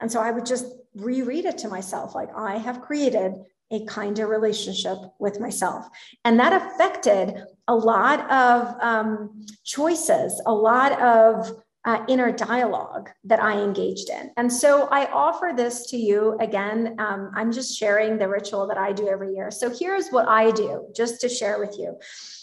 and 0.03 0.12
so 0.12 0.19
i 0.22 0.29
would 0.29 0.45
just 0.45 0.67
reread 0.93 1.45
it 1.45 1.57
to 1.57 1.67
myself 1.67 2.13
like 2.13 2.29
i 2.38 2.57
have 2.57 2.79
created 2.81 3.33
a 3.74 3.83
kinder 3.86 4.27
relationship 4.27 4.98
with 5.19 5.39
myself. 5.39 5.88
And 6.24 6.39
that 6.39 6.53
affected 6.53 7.43
a 7.67 7.75
lot 7.75 8.29
of 8.31 8.75
um, 8.81 9.45
choices 9.63 10.39
a 10.45 10.53
lot 10.53 11.01
of 11.01 11.62
uh, 11.86 12.04
inner 12.08 12.32
dialogue 12.32 13.10
that 13.25 13.42
I 13.42 13.62
engaged 13.62 14.10
in. 14.10 14.32
And 14.38 14.52
so 14.52 14.88
I 14.90 15.06
offer 15.12 15.52
this 15.56 15.88
to 15.88 15.98
you 15.98 16.38
again. 16.40 16.96
Um, 16.98 17.32
I'm 17.36 17.52
just 17.52 17.78
sharing 17.78 18.18
the 18.18 18.28
ritual 18.28 18.68
that 18.68 18.78
I 18.78 18.94
do 18.94 19.10
every 19.10 19.34
year. 19.34 19.52
So 19.52 19.70
here's 19.70 20.10
what 20.10 20.28
I 20.28 20.52
do 20.52 20.88
just 20.96 21.20
to 21.22 21.30
share 21.30 21.60
with 21.60 21.75
you. 21.78 21.98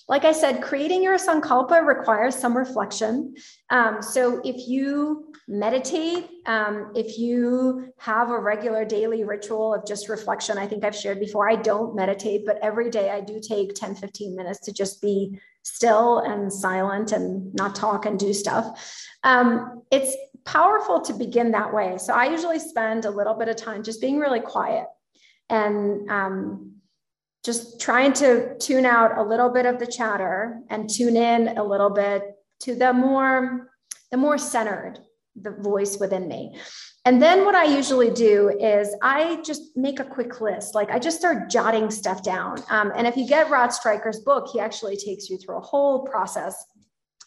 Like 0.09 0.25
I 0.25 0.33
said, 0.33 0.61
creating 0.61 1.03
your 1.03 1.17
Sankalpa 1.17 1.87
requires 1.87 2.35
some 2.35 2.57
reflection. 2.57 3.35
Um, 3.71 4.03
so 4.03 4.41
if 4.45 4.69
you 4.69 5.33
meditate, 5.49 6.29
um, 6.47 6.93
if 6.95 7.19
you 7.19 7.93
have 7.99 8.31
a 8.31 8.39
regular 8.39 8.85
daily 8.85 9.25
ritual 9.25 9.73
of 9.73 9.87
just 9.87 10.09
reflection, 10.09 10.59
I 10.59 10.67
think 10.67 10.85
I've 10.85 10.97
shared 10.97 11.21
before, 11.21 11.49
I 11.49 11.57
don't 11.57 11.95
meditate, 11.95 12.45
but 12.45 12.59
every 12.61 12.91
day 12.91 13.11
I 13.11 13.21
do 13.21 13.41
take 13.41 13.75
10, 13.75 13.95
15 13.95 14.37
minutes 14.37 14.61
to 14.61 14.73
just 14.73 15.01
be 15.01 15.41
still 15.63 16.19
and 16.19 16.53
silent 16.53 17.13
and 17.13 17.55
not 17.55 17.75
talk 17.75 18.07
and 18.07 18.19
do 18.19 18.33
stuff. 18.33 18.97
Um, 19.23 19.83
it's 19.91 20.17
powerful 20.45 21.01
to 21.03 21.13
begin 21.13 21.51
that 21.53 21.73
way. 21.73 21.99
So 21.99 22.15
I 22.15 22.31
usually 22.31 22.59
spend 22.59 23.05
a 23.05 23.11
little 23.11 23.35
bit 23.35 23.49
of 23.49 23.57
time 23.57 23.83
just 23.83 24.01
being 24.01 24.19
really 24.19 24.41
quiet 24.41 24.87
and 25.49 26.11
um, 26.11 26.73
just 27.45 27.81
trying 27.81 28.13
to 28.15 28.57
tune 28.59 28.87
out 28.87 29.19
a 29.19 29.23
little 29.23 29.51
bit 29.51 29.67
of 29.67 29.79
the 29.79 29.87
chatter 29.87 30.61
and 30.71 30.89
tune 30.89 31.17
in 31.17 31.59
a 31.59 31.65
little 31.65 31.91
bit 31.91 32.23
to 32.61 32.75
the 32.75 32.93
more 32.93 33.71
the 34.11 34.17
more 34.17 34.39
centered 34.39 34.99
the 35.41 35.51
voice 35.53 35.99
within 35.99 36.27
me 36.29 36.57
and 37.07 37.21
then 37.21 37.47
what 37.47 37.55
I 37.55 37.65
usually 37.65 38.11
do 38.11 38.51
is 38.61 38.95
I 39.03 39.41
just 39.43 39.75
make 39.75 40.01
a 40.01 40.05
quick 40.05 40.41
list. 40.41 40.75
Like 40.75 40.91
I 40.91 40.99
just 40.99 41.19
start 41.19 41.49
jotting 41.49 41.91
stuff 41.91 42.23
down. 42.23 42.63
Um, 42.69 42.93
and 42.95 43.07
if 43.07 43.17
you 43.17 43.27
get 43.27 43.49
Rod 43.49 43.73
Stryker's 43.73 44.21
book, 44.21 44.49
he 44.53 44.61
actually 44.61 44.97
takes 44.97 45.31
you 45.31 45.39
through 45.39 45.57
a 45.57 45.63
whole 45.63 46.07
process 46.07 46.63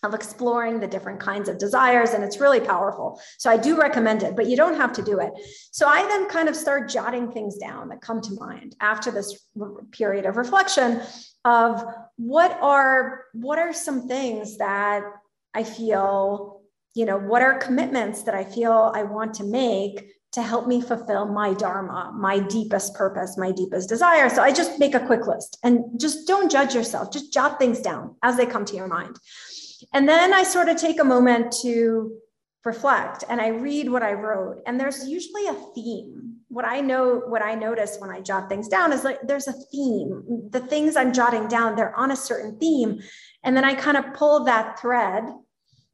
of 0.04 0.14
exploring 0.14 0.80
the 0.80 0.88
different 0.88 1.20
kinds 1.20 1.50
of 1.50 1.58
desires. 1.58 2.12
And 2.12 2.24
it's 2.24 2.40
really 2.40 2.60
powerful. 2.60 3.20
So 3.38 3.50
I 3.50 3.58
do 3.58 3.80
recommend 3.80 4.22
it, 4.22 4.36
but 4.36 4.48
you 4.48 4.58
don't 4.58 4.76
have 4.76 4.94
to 4.94 5.02
do 5.02 5.20
it. 5.20 5.32
So 5.72 5.88
I 5.88 6.06
then 6.08 6.30
kind 6.30 6.50
of 6.50 6.56
start 6.56 6.90
jotting 6.90 7.32
things 7.32 7.58
down 7.58 7.90
that 7.90 8.02
come 8.02 8.22
to 8.22 8.34
mind 8.34 8.76
after 8.80 9.10
this 9.10 9.48
period 9.92 10.26
of 10.26 10.36
reflection 10.38 11.02
of 11.46 11.84
what 12.18 12.58
are 12.62 13.26
what 13.34 13.60
are 13.60 13.74
some 13.74 14.08
things 14.08 14.58
that 14.58 15.04
I 15.54 15.64
feel 15.64 16.63
you 16.94 17.06
know, 17.06 17.18
what 17.18 17.42
are 17.42 17.58
commitments 17.58 18.24
that 18.24 18.36
I 18.36 18.44
feel 18.44 18.92
I 18.96 19.04
want 19.04 19.34
to 19.36 19.44
make 19.44 20.12
to 20.34 20.42
help 20.42 20.68
me 20.68 20.82
fulfill 20.82 21.28
my 21.28 21.54
dharma, 21.54 22.12
my 22.16 22.40
deepest 22.40 22.96
purpose, 22.96 23.38
my 23.38 23.52
deepest 23.52 23.88
desire. 23.88 24.30
So 24.30 24.42
I 24.42 24.52
just 24.52 24.80
make 24.80 24.96
a 24.96 25.06
quick 25.06 25.28
list 25.28 25.60
and 25.64 25.84
just 26.00 26.28
don't 26.28 26.52
judge 26.52 26.74
yourself. 26.74 27.12
Just 27.12 27.32
jot 27.32 27.60
things 27.60 27.80
down 27.80 28.16
as 28.24 28.36
they 28.36 28.48
come 28.48 28.66
to 28.66 28.76
your 28.76 28.88
mind. 28.88 29.16
And 29.94 30.10
then 30.10 30.34
I 30.34 30.44
sort 30.44 30.70
of 30.70 30.78
take 30.78 31.00
a 31.00 31.04
moment 31.04 31.54
to 31.62 32.14
reflect 32.66 33.24
and 33.30 33.42
I 33.42 33.50
read 33.50 33.90
what 33.90 34.02
I 34.02 34.14
wrote. 34.14 34.64
And 34.66 34.80
there's 34.80 35.08
usually 35.08 35.48
a 35.48 35.54
theme. 35.76 36.38
What 36.48 36.66
I 36.66 36.82
know, 36.82 37.22
what 37.28 37.44
I 37.44 37.54
notice 37.54 37.98
when 38.00 38.10
I 38.10 38.22
jot 38.22 38.50
things 38.50 38.68
down 38.68 38.92
is 38.92 39.04
like 39.04 39.20
there's 39.24 39.48
a 39.48 39.54
theme. 39.54 40.48
The 40.50 40.62
things 40.62 40.96
I'm 40.96 41.14
jotting 41.14 41.48
down, 41.48 41.76
they're 41.76 41.96
on 41.96 42.10
a 42.10 42.16
certain 42.16 42.58
theme. 42.58 43.02
And 43.44 43.56
then 43.56 43.66
I 43.66 43.76
kind 43.76 43.98
of 43.98 44.14
pull 44.14 44.46
that 44.46 44.80
thread 44.80 45.26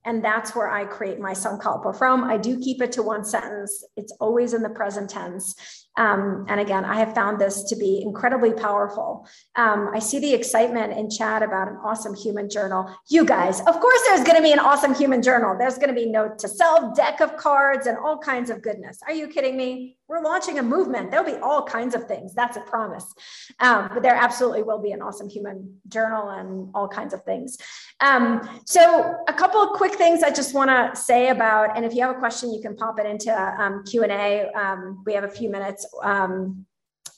and 0.06 0.24
that's 0.24 0.56
where 0.56 0.70
I 0.70 0.86
create 0.86 1.20
my 1.20 1.34
sankalpa 1.34 1.98
from. 1.98 2.24
I 2.24 2.38
do 2.38 2.58
keep 2.60 2.82
it 2.82 2.91
to 2.94 3.03
one 3.03 3.25
sentence. 3.25 3.84
It's 3.98 4.13
always 4.20 4.53
in 4.53 4.62
the 4.63 4.70
present 4.70 5.10
tense. 5.10 5.56
Um, 5.98 6.46
and 6.48 6.60
again, 6.60 6.86
I 6.86 6.96
have 6.96 7.13
found 7.13 7.39
this 7.39 7.63
to 7.65 7.75
be 7.75 8.01
incredibly 8.01 8.53
powerful. 8.53 9.27
Um, 9.56 9.89
I 9.94 10.00
see 10.00 10.20
the 10.20 10.34
excitement 10.34 10.94
in 10.94 11.10
chat 11.10 11.44
about 11.44 11.68
an 11.68 11.77
awesome 11.84 12.15
human 12.15 12.50
journal. 12.50 12.89
You 13.10 13.25
guys, 13.25 13.60
of 13.60 13.79
course, 13.79 14.00
there's 14.08 14.24
going 14.24 14.38
to 14.38 14.41
be 14.41 14.53
an 14.53 14.60
awesome 14.60 14.96
human 14.96 15.22
journal. 15.22 15.58
There's 15.60 15.75
going 15.75 15.89
to 15.89 15.94
be 15.94 16.10
note 16.10 16.39
to 16.39 16.48
self, 16.48 16.96
deck 16.96 17.20
of 17.20 17.36
cards, 17.36 17.86
and 17.86 17.98
all 17.98 18.18
kinds 18.18 18.50
of 18.50 18.62
goodness. 18.62 19.00
Are 19.06 19.13
you 19.13 19.27
kidding 19.27 19.58
me? 19.58 19.99
We're 20.10 20.22
launching 20.22 20.58
a 20.58 20.63
movement. 20.63 21.12
There'll 21.12 21.25
be 21.25 21.38
all 21.38 21.63
kinds 21.63 21.94
of 21.94 22.08
things. 22.08 22.34
That's 22.34 22.58
a 22.58 22.62
promise. 22.62 23.13
Um, 23.60 23.92
but 23.94 24.01
there 24.01 24.16
absolutely 24.16 24.63
will 24.63 24.80
be 24.80 24.92
an 24.92 25.04
awesome 25.04 25.30
human 25.30 25.80
journal 25.88 26.30
and 26.30 26.72
all 26.74 26.88
kinds 26.88 27.13
of 27.13 27.24
things. 27.24 27.60
Um, 28.01 28.62
so, 28.66 29.16
a 29.28 29.34
couple 29.34 29.62
of 29.62 29.78
quick 29.78 29.94
things 29.94 30.24
I 30.24 30.32
just 30.32 30.56
want 30.56 30.72
to 30.72 31.00
say 31.00 31.30
about, 31.30 31.78
and 31.78 31.86
if 31.86 31.94
you 31.94 32.01
have 32.01 32.16
a 32.16 32.20
question, 32.20 32.51
you 32.51 32.60
can 32.60 32.75
pop 32.75 33.00
it 33.00 33.06
into 33.06 33.32
um, 33.62 33.84
Q 33.86 34.01
and 34.04 34.12
A. 34.12 34.51
Um, 34.54 35.04
we 35.06 35.13
have 35.13 35.25
a 35.25 35.30
few 35.30 35.50
minutes 35.50 35.88
um, 36.01 36.66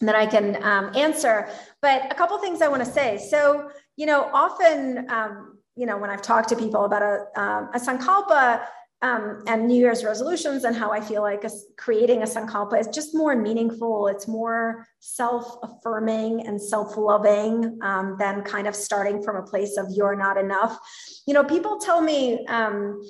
that 0.01 0.15
I 0.15 0.25
can 0.25 0.61
um, 0.61 0.91
answer. 0.93 1.47
But 1.81 2.11
a 2.11 2.15
couple 2.15 2.35
of 2.35 2.41
things 2.41 2.61
I 2.61 2.67
want 2.67 2.83
to 2.83 2.91
say. 2.91 3.17
So, 3.17 3.69
you 3.95 4.05
know, 4.05 4.29
often, 4.33 5.09
um, 5.09 5.59
you 5.77 5.85
know, 5.85 5.97
when 5.97 6.09
I've 6.09 6.21
talked 6.21 6.49
to 6.49 6.57
people 6.57 6.83
about 6.83 7.03
a, 7.03 7.39
a 7.73 7.79
sankalpa 7.79 8.65
um, 9.01 9.43
and 9.47 9.67
New 9.67 9.79
Year's 9.79 10.03
resolutions 10.03 10.63
and 10.63 10.75
how 10.75 10.91
I 10.91 11.01
feel 11.01 11.21
like 11.21 11.43
a, 11.43 11.49
creating 11.77 12.21
a 12.21 12.25
sankalpa 12.25 12.79
is 12.79 12.87
just 12.87 13.15
more 13.15 13.35
meaningful. 13.35 14.07
It's 14.07 14.27
more 14.27 14.85
self-affirming 14.99 16.45
and 16.45 16.61
self-loving 16.61 17.79
um, 17.81 18.15
than 18.19 18.43
kind 18.43 18.67
of 18.67 18.75
starting 18.75 19.23
from 19.23 19.37
a 19.37 19.43
place 19.43 19.77
of 19.77 19.87
you're 19.89 20.15
not 20.15 20.37
enough. 20.37 20.77
You 21.25 21.33
know, 21.33 21.43
people 21.43 21.79
tell 21.79 22.01
me, 22.01 22.45
um, 22.47 23.01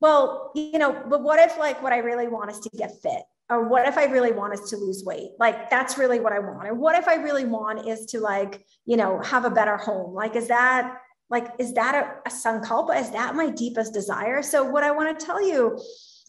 well, 0.00 0.52
you 0.54 0.78
know, 0.78 1.02
but 1.08 1.22
what 1.22 1.40
if 1.40 1.58
like 1.58 1.82
what 1.82 1.92
I 1.92 1.98
really 1.98 2.28
want 2.28 2.50
is 2.50 2.60
to 2.60 2.70
get 2.76 2.92
fit? 3.02 3.22
or 3.52 3.68
what 3.68 3.86
if 3.86 3.98
I 3.98 4.04
really 4.04 4.32
want 4.32 4.54
is 4.54 4.70
to 4.70 4.76
lose 4.76 5.04
weight? 5.04 5.32
Like 5.38 5.68
that's 5.68 5.98
really 5.98 6.20
what 6.20 6.32
I 6.32 6.38
want. 6.38 6.68
And 6.68 6.78
what 6.78 6.96
if 6.96 7.06
I 7.06 7.16
really 7.16 7.44
want 7.44 7.86
is 7.86 8.06
to 8.06 8.20
like, 8.20 8.64
you 8.86 8.96
know, 8.96 9.20
have 9.20 9.44
a 9.44 9.50
better 9.50 9.76
home? 9.76 10.14
Like, 10.14 10.36
is 10.36 10.48
that 10.48 10.96
like, 11.32 11.48
is 11.58 11.72
that 11.72 11.94
a, 11.94 12.28
a 12.28 12.30
sankalpa? 12.30 13.00
Is 13.00 13.10
that 13.10 13.34
my 13.34 13.48
deepest 13.48 13.94
desire? 13.94 14.42
So 14.42 14.62
what 14.62 14.84
I 14.84 14.90
want 14.90 15.18
to 15.18 15.26
tell 15.26 15.44
you 15.44 15.80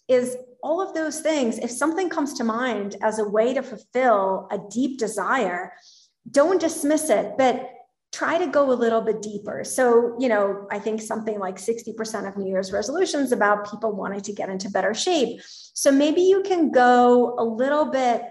is 0.07 0.37
all 0.63 0.81
of 0.81 0.93
those 0.93 1.19
things, 1.19 1.59
if 1.59 1.69
something 1.69 2.09
comes 2.09 2.33
to 2.35 2.43
mind 2.45 2.95
as 3.01 3.19
a 3.19 3.27
way 3.27 3.53
to 3.53 3.61
fulfill 3.61 4.47
a 4.49 4.57
deep 4.71 4.97
desire, 4.97 5.73
don't 6.31 6.59
dismiss 6.59 7.09
it, 7.09 7.33
but 7.37 7.69
try 8.13 8.37
to 8.37 8.47
go 8.47 8.71
a 8.71 8.73
little 8.73 9.01
bit 9.01 9.21
deeper. 9.21 9.65
So, 9.65 10.15
you 10.19 10.29
know, 10.29 10.67
I 10.71 10.79
think 10.79 11.01
something 11.01 11.37
like 11.37 11.57
60% 11.57 12.27
of 12.27 12.37
New 12.37 12.47
Year's 12.47 12.71
resolutions 12.71 13.33
about 13.33 13.69
people 13.69 13.91
wanting 13.91 14.21
to 14.21 14.31
get 14.31 14.49
into 14.49 14.69
better 14.69 14.93
shape. 14.93 15.41
So 15.73 15.91
maybe 15.91 16.21
you 16.21 16.43
can 16.43 16.71
go 16.71 17.35
a 17.37 17.43
little 17.43 17.85
bit 17.85 18.21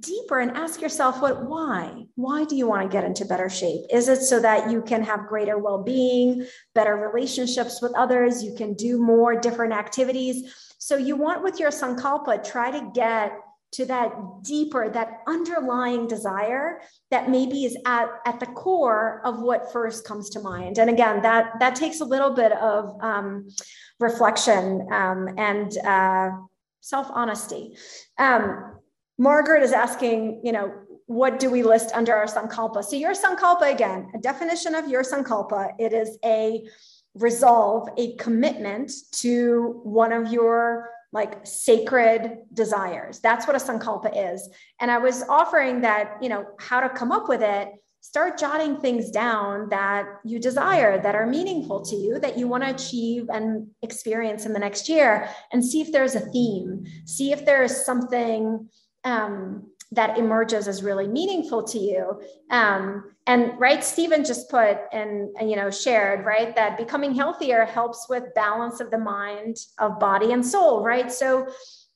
deeper 0.00 0.40
and 0.40 0.52
ask 0.52 0.80
yourself 0.80 1.20
what 1.20 1.44
why? 1.44 2.06
Why 2.14 2.44
do 2.44 2.56
you 2.56 2.66
want 2.66 2.82
to 2.82 2.92
get 2.92 3.04
into 3.04 3.24
better 3.24 3.48
shape? 3.48 3.82
Is 3.90 4.08
it 4.08 4.22
so 4.22 4.40
that 4.40 4.70
you 4.70 4.82
can 4.82 5.02
have 5.02 5.26
greater 5.26 5.58
well-being 5.58 6.46
better 6.74 6.96
relationships 6.96 7.82
with 7.82 7.92
others 7.94 8.42
you 8.42 8.54
can 8.54 8.74
do 8.74 8.98
more 8.98 9.38
different 9.38 9.72
activities? 9.72 10.74
So 10.78 10.96
you 10.96 11.16
want 11.16 11.42
with 11.42 11.60
your 11.60 11.70
sankalpa 11.70 12.44
try 12.44 12.70
to 12.70 12.90
get 12.94 13.38
to 13.72 13.84
that 13.86 14.14
deeper 14.42 14.88
that 14.88 15.22
underlying 15.26 16.06
desire 16.06 16.80
that 17.10 17.28
maybe 17.28 17.64
is 17.64 17.76
at, 17.84 18.08
at 18.24 18.38
the 18.38 18.46
core 18.46 19.20
of 19.24 19.40
what 19.40 19.72
first 19.72 20.06
comes 20.06 20.30
to 20.30 20.40
mind. 20.40 20.78
And 20.78 20.88
again 20.88 21.22
that 21.22 21.54
that 21.58 21.74
takes 21.74 22.00
a 22.00 22.04
little 22.04 22.30
bit 22.30 22.52
of 22.52 22.96
um, 23.02 23.48
reflection 23.98 24.86
um, 24.92 25.28
and 25.36 25.76
uh, 25.78 26.30
self 26.80 27.08
honesty 27.10 27.76
um, 28.18 28.73
Margaret 29.18 29.62
is 29.62 29.72
asking, 29.72 30.40
you 30.44 30.52
know, 30.52 30.72
what 31.06 31.38
do 31.38 31.50
we 31.50 31.62
list 31.62 31.92
under 31.94 32.14
our 32.14 32.26
sankalpa? 32.26 32.82
So 32.82 32.96
your 32.96 33.12
sankalpa, 33.12 33.72
again, 33.72 34.10
a 34.14 34.18
definition 34.18 34.74
of 34.74 34.88
your 34.88 35.02
sankalpa, 35.02 35.72
it 35.78 35.92
is 35.92 36.18
a 36.24 36.66
resolve, 37.14 37.88
a 37.96 38.16
commitment 38.16 38.90
to 39.12 39.80
one 39.84 40.12
of 40.12 40.32
your 40.32 40.90
like 41.12 41.46
sacred 41.46 42.38
desires. 42.52 43.20
That's 43.20 43.46
what 43.46 43.54
a 43.54 43.60
sankalpa 43.60 44.34
is. 44.34 44.48
And 44.80 44.90
I 44.90 44.98
was 44.98 45.22
offering 45.28 45.82
that, 45.82 46.16
you 46.20 46.28
know, 46.28 46.44
how 46.58 46.80
to 46.80 46.88
come 46.88 47.12
up 47.12 47.28
with 47.28 47.42
it. 47.42 47.68
Start 48.00 48.36
jotting 48.36 48.78
things 48.80 49.10
down 49.10 49.68
that 49.70 50.06
you 50.24 50.38
desire, 50.38 51.00
that 51.00 51.14
are 51.14 51.26
meaningful 51.26 51.82
to 51.82 51.96
you, 51.96 52.18
that 52.18 52.36
you 52.36 52.48
want 52.48 52.64
to 52.64 52.70
achieve 52.70 53.28
and 53.32 53.68
experience 53.82 54.44
in 54.44 54.52
the 54.52 54.58
next 54.58 54.88
year, 54.88 55.28
and 55.52 55.64
see 55.64 55.80
if 55.80 55.92
there's 55.92 56.14
a 56.14 56.20
theme. 56.20 56.84
See 57.06 57.32
if 57.32 57.46
there 57.46 57.62
is 57.62 57.86
something 57.86 58.68
um, 59.04 59.66
that 59.92 60.18
emerges 60.18 60.66
as 60.66 60.82
really 60.82 61.06
meaningful 61.06 61.62
to 61.62 61.78
you. 61.78 62.20
Um, 62.50 63.12
and 63.26 63.58
right, 63.58 63.82
Stephen 63.82 64.24
just 64.24 64.50
put 64.50 64.78
and, 64.92 65.30
you 65.40 65.56
know 65.56 65.70
shared 65.70 66.24
right 66.24 66.54
that 66.56 66.76
becoming 66.76 67.14
healthier 67.14 67.64
helps 67.64 68.06
with 68.08 68.34
balance 68.34 68.80
of 68.80 68.90
the 68.90 68.98
mind, 68.98 69.56
of 69.78 70.00
body 70.00 70.32
and 70.32 70.44
soul. 70.44 70.82
Right, 70.82 71.10
so 71.10 71.48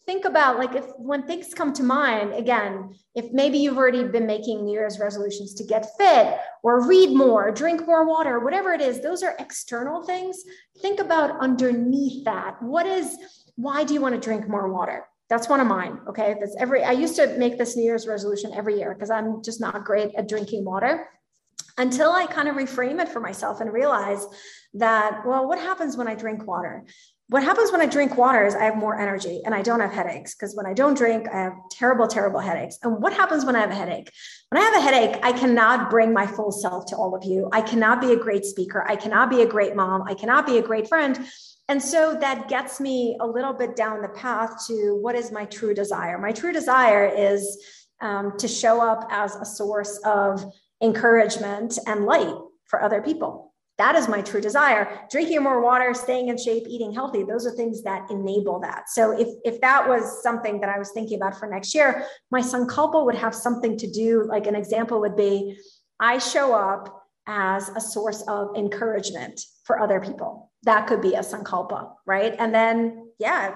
think 0.08 0.24
about 0.24 0.58
like 0.58 0.74
if 0.74 0.86
when 0.96 1.22
things 1.24 1.52
come 1.52 1.70
to 1.70 1.82
mind 1.82 2.32
again 2.32 2.94
if 3.14 3.30
maybe 3.30 3.58
you've 3.58 3.76
already 3.76 4.04
been 4.04 4.26
making 4.26 4.64
new 4.64 4.72
year's 4.72 4.98
resolutions 4.98 5.52
to 5.52 5.62
get 5.64 5.84
fit 5.98 6.38
or 6.62 6.88
read 6.88 7.10
more 7.10 7.50
drink 7.50 7.86
more 7.86 8.06
water 8.06 8.40
whatever 8.40 8.72
it 8.72 8.80
is 8.80 9.02
those 9.02 9.22
are 9.22 9.36
external 9.38 10.02
things 10.02 10.44
think 10.80 10.98
about 10.98 11.38
underneath 11.40 12.24
that 12.24 12.56
what 12.62 12.86
is 12.86 13.18
why 13.56 13.84
do 13.84 13.92
you 13.92 14.00
want 14.00 14.14
to 14.14 14.20
drink 14.20 14.48
more 14.48 14.72
water 14.72 15.04
that's 15.28 15.48
one 15.48 15.60
of 15.60 15.66
mine. 15.66 16.00
Okay. 16.08 16.36
That's 16.40 16.56
every, 16.58 16.82
I 16.82 16.92
used 16.92 17.16
to 17.16 17.26
make 17.36 17.58
this 17.58 17.76
New 17.76 17.84
Year's 17.84 18.06
resolution 18.06 18.52
every 18.54 18.78
year 18.78 18.94
because 18.94 19.10
I'm 19.10 19.42
just 19.42 19.60
not 19.60 19.84
great 19.84 20.14
at 20.16 20.28
drinking 20.28 20.64
water 20.64 21.08
until 21.76 22.10
I 22.10 22.26
kind 22.26 22.48
of 22.48 22.56
reframe 22.56 23.00
it 23.00 23.08
for 23.08 23.20
myself 23.20 23.60
and 23.60 23.72
realize 23.72 24.26
that, 24.74 25.22
well, 25.26 25.46
what 25.46 25.58
happens 25.58 25.96
when 25.96 26.08
I 26.08 26.14
drink 26.14 26.46
water? 26.46 26.84
What 27.30 27.42
happens 27.42 27.70
when 27.70 27.82
I 27.82 27.86
drink 27.86 28.16
water 28.16 28.46
is 28.46 28.54
I 28.54 28.64
have 28.64 28.76
more 28.76 28.98
energy 28.98 29.42
and 29.44 29.54
I 29.54 29.60
don't 29.60 29.80
have 29.80 29.92
headaches 29.92 30.34
because 30.34 30.56
when 30.56 30.64
I 30.64 30.72
don't 30.72 30.96
drink, 30.96 31.28
I 31.28 31.42
have 31.42 31.52
terrible, 31.70 32.08
terrible 32.08 32.40
headaches. 32.40 32.78
And 32.82 33.02
what 33.02 33.12
happens 33.12 33.44
when 33.44 33.54
I 33.54 33.60
have 33.60 33.70
a 33.70 33.74
headache? 33.74 34.10
When 34.48 34.60
I 34.60 34.64
have 34.64 34.74
a 34.74 34.80
headache, 34.80 35.20
I 35.22 35.32
cannot 35.32 35.90
bring 35.90 36.14
my 36.14 36.26
full 36.26 36.50
self 36.50 36.86
to 36.86 36.96
all 36.96 37.14
of 37.14 37.24
you. 37.24 37.50
I 37.52 37.60
cannot 37.60 38.00
be 38.00 38.12
a 38.12 38.16
great 38.16 38.46
speaker. 38.46 38.82
I 38.88 38.96
cannot 38.96 39.28
be 39.28 39.42
a 39.42 39.46
great 39.46 39.76
mom. 39.76 40.04
I 40.08 40.14
cannot 40.14 40.46
be 40.46 40.56
a 40.56 40.62
great 40.62 40.88
friend 40.88 41.20
and 41.68 41.82
so 41.82 42.16
that 42.18 42.48
gets 42.48 42.80
me 42.80 43.16
a 43.20 43.26
little 43.26 43.52
bit 43.52 43.76
down 43.76 44.00
the 44.00 44.08
path 44.08 44.66
to 44.68 44.98
what 45.00 45.14
is 45.14 45.30
my 45.30 45.44
true 45.44 45.74
desire. 45.74 46.18
My 46.18 46.32
true 46.32 46.52
desire 46.52 47.04
is 47.04 47.62
um, 48.00 48.38
to 48.38 48.48
show 48.48 48.80
up 48.80 49.06
as 49.10 49.36
a 49.36 49.44
source 49.44 49.98
of 50.04 50.44
encouragement 50.82 51.78
and 51.86 52.06
light 52.06 52.34
for 52.66 52.82
other 52.82 53.02
people. 53.02 53.52
That 53.76 53.94
is 53.94 54.08
my 54.08 54.22
true 54.22 54.40
desire. 54.40 55.06
Drinking 55.10 55.42
more 55.42 55.62
water, 55.62 55.94
staying 55.94 56.28
in 56.28 56.38
shape, 56.38 56.64
eating 56.66 56.92
healthy, 56.92 57.22
those 57.22 57.46
are 57.46 57.52
things 57.52 57.82
that 57.84 58.10
enable 58.10 58.58
that. 58.60 58.88
So 58.88 59.12
if, 59.12 59.28
if 59.44 59.60
that 59.60 59.88
was 59.88 60.22
something 60.22 60.60
that 60.60 60.68
I 60.68 60.78
was 60.78 60.90
thinking 60.90 61.16
about 61.16 61.38
for 61.38 61.48
next 61.48 61.74
year, 61.74 62.06
my 62.30 62.40
sankalpa 62.40 63.04
would 63.04 63.14
have 63.14 63.34
something 63.34 63.76
to 63.78 63.88
do, 63.90 64.24
like 64.24 64.46
an 64.46 64.56
example 64.56 65.00
would 65.00 65.16
be 65.16 65.58
I 66.00 66.18
show 66.18 66.54
up 66.54 67.04
as 67.26 67.68
a 67.68 67.80
source 67.80 68.22
of 68.22 68.56
encouragement 68.56 69.40
for 69.64 69.80
other 69.80 70.00
people. 70.00 70.47
That 70.64 70.86
could 70.86 71.00
be 71.00 71.14
a 71.14 71.20
sankalpa, 71.20 71.92
right? 72.06 72.34
And 72.38 72.54
then, 72.54 73.10
yeah, 73.18 73.54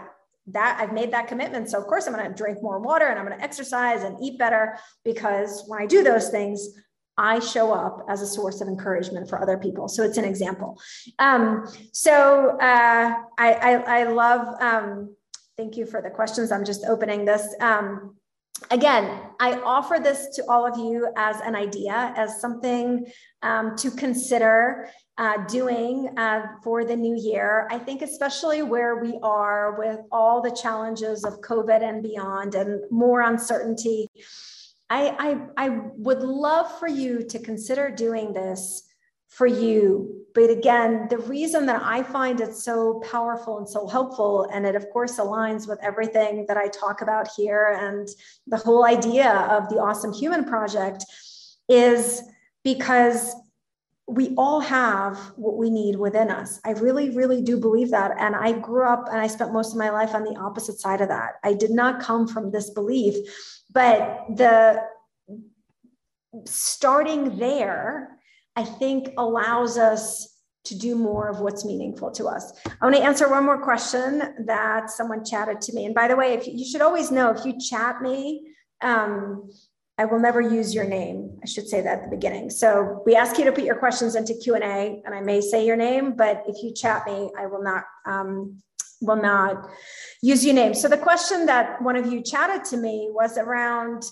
that 0.48 0.78
I've 0.80 0.92
made 0.92 1.12
that 1.12 1.28
commitment. 1.28 1.70
So, 1.70 1.78
of 1.78 1.86
course, 1.86 2.06
I'm 2.06 2.14
going 2.14 2.28
to 2.28 2.34
drink 2.34 2.58
more 2.62 2.78
water 2.78 3.06
and 3.06 3.18
I'm 3.18 3.26
going 3.26 3.38
to 3.38 3.44
exercise 3.44 4.02
and 4.02 4.16
eat 4.20 4.38
better 4.38 4.78
because 5.04 5.64
when 5.66 5.80
I 5.82 5.86
do 5.86 6.02
those 6.02 6.30
things, 6.30 6.68
I 7.18 7.40
show 7.40 7.72
up 7.72 8.06
as 8.08 8.22
a 8.22 8.26
source 8.26 8.60
of 8.60 8.68
encouragement 8.68 9.28
for 9.28 9.40
other 9.40 9.58
people. 9.58 9.88
So 9.88 10.02
it's 10.02 10.16
an 10.16 10.24
example. 10.24 10.80
Um, 11.18 11.68
so 11.92 12.56
uh, 12.58 13.14
I, 13.38 13.52
I, 13.52 13.72
I, 14.00 14.04
love, 14.04 14.60
um, 14.60 15.14
thank 15.58 15.76
you 15.76 15.84
for 15.84 16.00
the 16.00 16.10
questions. 16.10 16.50
I'm 16.50 16.64
just 16.64 16.84
opening 16.86 17.24
this. 17.24 17.54
Um, 17.60 18.16
again, 18.70 19.20
I 19.40 19.54
offer 19.60 19.98
this 20.02 20.28
to 20.36 20.44
all 20.48 20.66
of 20.66 20.78
you 20.78 21.08
as 21.16 21.40
an 21.40 21.54
idea, 21.54 22.12
as 22.16 22.40
something 22.40 23.06
um, 23.42 23.76
to 23.76 23.90
consider 23.90 24.88
uh, 25.18 25.44
doing 25.46 26.08
uh, 26.16 26.42
for 26.62 26.84
the 26.84 26.96
new 26.96 27.16
year. 27.16 27.68
I 27.70 27.78
think, 27.78 28.02
especially 28.02 28.62
where 28.62 28.96
we 28.96 29.18
are 29.22 29.78
with 29.78 30.00
all 30.10 30.40
the 30.40 30.50
challenges 30.50 31.24
of 31.24 31.40
COVID 31.40 31.82
and 31.82 32.02
beyond 32.02 32.54
and 32.54 32.82
more 32.90 33.20
uncertainty, 33.22 34.08
I, 34.88 35.40
I, 35.56 35.66
I 35.66 35.68
would 35.96 36.20
love 36.20 36.78
for 36.78 36.88
you 36.88 37.22
to 37.28 37.38
consider 37.38 37.90
doing 37.90 38.32
this 38.32 38.82
for 39.28 39.46
you. 39.46 40.21
But 40.34 40.50
again, 40.50 41.08
the 41.10 41.18
reason 41.18 41.66
that 41.66 41.82
I 41.82 42.02
find 42.02 42.40
it 42.40 42.54
so 42.54 43.02
powerful 43.10 43.58
and 43.58 43.68
so 43.68 43.86
helpful, 43.86 44.48
and 44.52 44.64
it 44.64 44.74
of 44.74 44.88
course 44.90 45.18
aligns 45.18 45.68
with 45.68 45.78
everything 45.82 46.46
that 46.48 46.56
I 46.56 46.68
talk 46.68 47.02
about 47.02 47.28
here 47.36 47.76
and 47.78 48.08
the 48.46 48.56
whole 48.56 48.84
idea 48.86 49.30
of 49.50 49.68
the 49.68 49.76
Awesome 49.76 50.12
Human 50.12 50.44
Project, 50.44 51.04
is 51.68 52.22
because 52.64 53.34
we 54.08 54.34
all 54.36 54.60
have 54.60 55.16
what 55.36 55.56
we 55.56 55.70
need 55.70 55.96
within 55.96 56.30
us. 56.30 56.60
I 56.64 56.72
really, 56.72 57.10
really 57.10 57.40
do 57.40 57.58
believe 57.58 57.90
that. 57.90 58.12
And 58.18 58.34
I 58.34 58.52
grew 58.52 58.86
up 58.86 59.08
and 59.10 59.18
I 59.18 59.26
spent 59.26 59.52
most 59.52 59.72
of 59.72 59.78
my 59.78 59.90
life 59.90 60.14
on 60.14 60.24
the 60.24 60.38
opposite 60.38 60.78
side 60.78 61.00
of 61.00 61.08
that. 61.08 61.34
I 61.44 61.54
did 61.54 61.70
not 61.70 62.00
come 62.00 62.26
from 62.26 62.50
this 62.50 62.70
belief, 62.70 63.14
but 63.72 64.26
the 64.28 64.82
starting 66.44 67.38
there 67.38 68.18
I 68.56 68.64
think 68.64 69.12
allows 69.16 69.78
us 69.78 70.28
to 70.64 70.78
do 70.78 70.94
more 70.94 71.28
of 71.28 71.40
what's 71.40 71.64
meaningful 71.64 72.10
to 72.12 72.26
us. 72.26 72.52
I 72.66 72.84
want 72.84 72.96
to 72.96 73.02
answer 73.02 73.28
one 73.28 73.44
more 73.44 73.60
question 73.60 74.22
that 74.46 74.90
someone 74.90 75.24
chatted 75.24 75.60
to 75.62 75.72
me. 75.74 75.86
And 75.86 75.94
by 75.94 76.06
the 76.06 76.16
way, 76.16 76.34
if 76.34 76.46
you, 76.46 76.64
should 76.64 76.82
always 76.82 77.10
know 77.10 77.30
if 77.30 77.44
you 77.44 77.58
chat 77.58 78.00
me, 78.00 78.46
um, 78.80 79.50
I 79.98 80.04
will 80.04 80.20
never 80.20 80.40
use 80.40 80.74
your 80.74 80.84
name. 80.84 81.38
I 81.42 81.46
should 81.46 81.68
say 81.68 81.80
that 81.80 81.98
at 81.98 82.04
the 82.04 82.16
beginning. 82.16 82.50
So 82.50 83.02
we 83.04 83.14
ask 83.14 83.38
you 83.38 83.44
to 83.44 83.52
put 83.52 83.64
your 83.64 83.74
questions 83.74 84.14
into 84.14 84.34
Q 84.34 84.54
and 84.54 84.64
A, 84.64 85.02
and 85.04 85.14
I 85.14 85.20
may 85.20 85.40
say 85.40 85.66
your 85.66 85.76
name, 85.76 86.16
but 86.16 86.44
if 86.46 86.62
you 86.62 86.72
chat 86.72 87.06
me, 87.06 87.30
I 87.38 87.46
will 87.46 87.62
not 87.62 87.84
um, 88.06 88.62
will 89.02 89.20
not 89.20 89.68
use 90.22 90.44
your 90.44 90.54
name. 90.54 90.74
So 90.74 90.88
the 90.88 90.96
question 90.96 91.46
that 91.46 91.82
one 91.82 91.96
of 91.96 92.06
you 92.06 92.22
chatted 92.22 92.64
to 92.66 92.76
me 92.76 93.10
was 93.10 93.36
around 93.36 94.04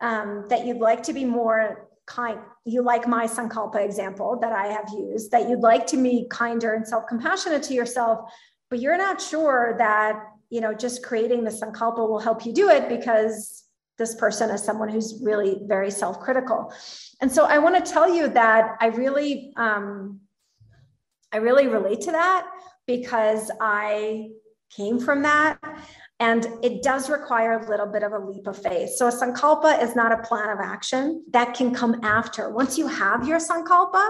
um, 0.00 0.46
that 0.48 0.66
you'd 0.66 0.78
like 0.78 1.02
to 1.04 1.12
be 1.12 1.24
more 1.24 1.88
kind 2.06 2.38
you 2.64 2.82
like 2.82 3.06
my 3.06 3.26
sankalpa 3.26 3.84
example 3.84 4.38
that 4.40 4.52
i 4.52 4.66
have 4.66 4.86
used 4.92 5.30
that 5.30 5.48
you'd 5.48 5.60
like 5.60 5.86
to 5.86 5.96
be 6.02 6.26
kinder 6.30 6.74
and 6.74 6.86
self-compassionate 6.86 7.62
to 7.62 7.74
yourself 7.74 8.28
but 8.70 8.80
you're 8.80 8.98
not 8.98 9.20
sure 9.20 9.76
that 9.78 10.14
you 10.50 10.60
know 10.60 10.74
just 10.74 11.02
creating 11.02 11.44
the 11.44 11.50
sankalpa 11.50 12.08
will 12.08 12.18
help 12.18 12.44
you 12.44 12.52
do 12.52 12.68
it 12.68 12.88
because 12.88 13.62
this 13.98 14.14
person 14.16 14.50
is 14.50 14.62
someone 14.62 14.88
who's 14.88 15.20
really 15.22 15.60
very 15.64 15.90
self-critical. 15.90 16.72
And 17.20 17.30
so 17.30 17.44
i 17.44 17.58
want 17.58 17.84
to 17.84 17.92
tell 17.92 18.12
you 18.12 18.28
that 18.28 18.76
i 18.80 18.86
really 18.86 19.52
um, 19.56 20.20
i 21.32 21.36
really 21.36 21.68
relate 21.68 22.00
to 22.02 22.12
that 22.12 22.46
because 22.86 23.50
i 23.60 24.30
came 24.70 24.98
from 24.98 25.22
that 25.22 25.58
and 26.22 26.46
it 26.62 26.84
does 26.84 27.10
require 27.10 27.58
a 27.58 27.68
little 27.68 27.86
bit 27.86 28.04
of 28.04 28.12
a 28.12 28.18
leap 28.18 28.46
of 28.46 28.56
faith. 28.56 28.90
So 28.90 29.08
a 29.08 29.10
sankalpa 29.10 29.82
is 29.82 29.96
not 29.96 30.12
a 30.12 30.22
plan 30.22 30.50
of 30.50 30.60
action 30.62 31.24
that 31.32 31.52
can 31.52 31.74
come 31.74 31.98
after. 32.04 32.48
Once 32.48 32.78
you 32.78 32.86
have 32.86 33.26
your 33.26 33.40
sankalpa, 33.40 34.08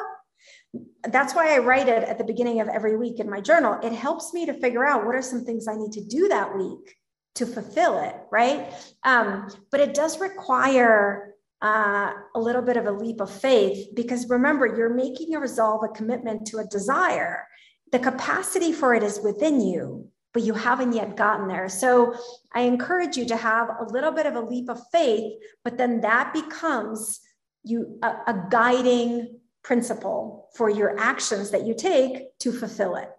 that's 1.09 1.35
why 1.35 1.55
I 1.55 1.59
write 1.59 1.89
it 1.89 2.05
at 2.05 2.19
the 2.19 2.25
beginning 2.25 2.61
of 2.61 2.69
every 2.69 2.99
week 2.99 3.19
in 3.19 3.31
my 3.31 3.41
journal. 3.41 3.79
It 3.83 3.93
helps 3.93 4.35
me 4.35 4.45
to 4.45 4.53
figure 4.53 4.85
out 4.85 5.07
what 5.07 5.15
are 5.15 5.23
some 5.23 5.47
things 5.47 5.67
I 5.67 5.75
need 5.75 5.93
to 5.93 6.05
do 6.05 6.29
that 6.29 6.55
week 6.55 6.97
to 7.37 7.47
fulfill 7.47 7.99
it, 8.03 8.15
right? 8.31 8.71
Um, 9.05 9.49
but 9.71 9.81
it 9.81 9.95
does 9.95 10.21
require 10.21 11.33
uh, 11.63 12.13
a 12.35 12.39
little 12.39 12.61
bit 12.61 12.77
of 12.77 12.85
a 12.85 12.93
leap 12.93 13.23
of 13.23 13.31
faith 13.31 13.89
because 13.95 14.29
remember, 14.29 14.67
you're 14.67 14.95
making 14.95 15.35
a 15.35 15.41
resolve, 15.41 15.83
a 15.83 15.89
commitment 15.89 16.47
to 16.49 16.59
a 16.59 16.67
desire. 16.67 17.47
The 17.91 18.01
capacity 18.01 18.73
for 18.73 18.95
it 18.95 19.03
is 19.03 19.19
within 19.25 19.63
you 19.63 20.12
but 20.33 20.43
you 20.43 20.55
haven't 20.55 20.93
yet 20.93 21.17
gotten 21.17 21.49
there. 21.49 21.69
So 21.69 22.15
I 22.55 22.63
encourage 22.63 23.17
you 23.17 23.27
to 23.27 23.37
have 23.37 23.69
a 23.69 23.93
little 23.93 24.13
bit 24.13 24.27
of 24.27 24.35
a 24.35 24.41
leap 24.41 24.69
of 24.71 24.81
faith, 24.91 25.35
but 25.65 25.77
then 25.77 26.01
that 26.01 26.33
becomes 26.33 27.21
you 27.65 27.99
a, 28.03 28.09
a 28.27 28.47
guiding 28.51 29.39
principle 29.63 30.49
for 30.55 30.69
your 30.69 30.99
actions 30.99 31.51
that 31.51 31.67
you 31.67 31.75
take 31.75 32.37
to 32.41 32.53
fulfill 32.53 32.97
it. 32.97 33.11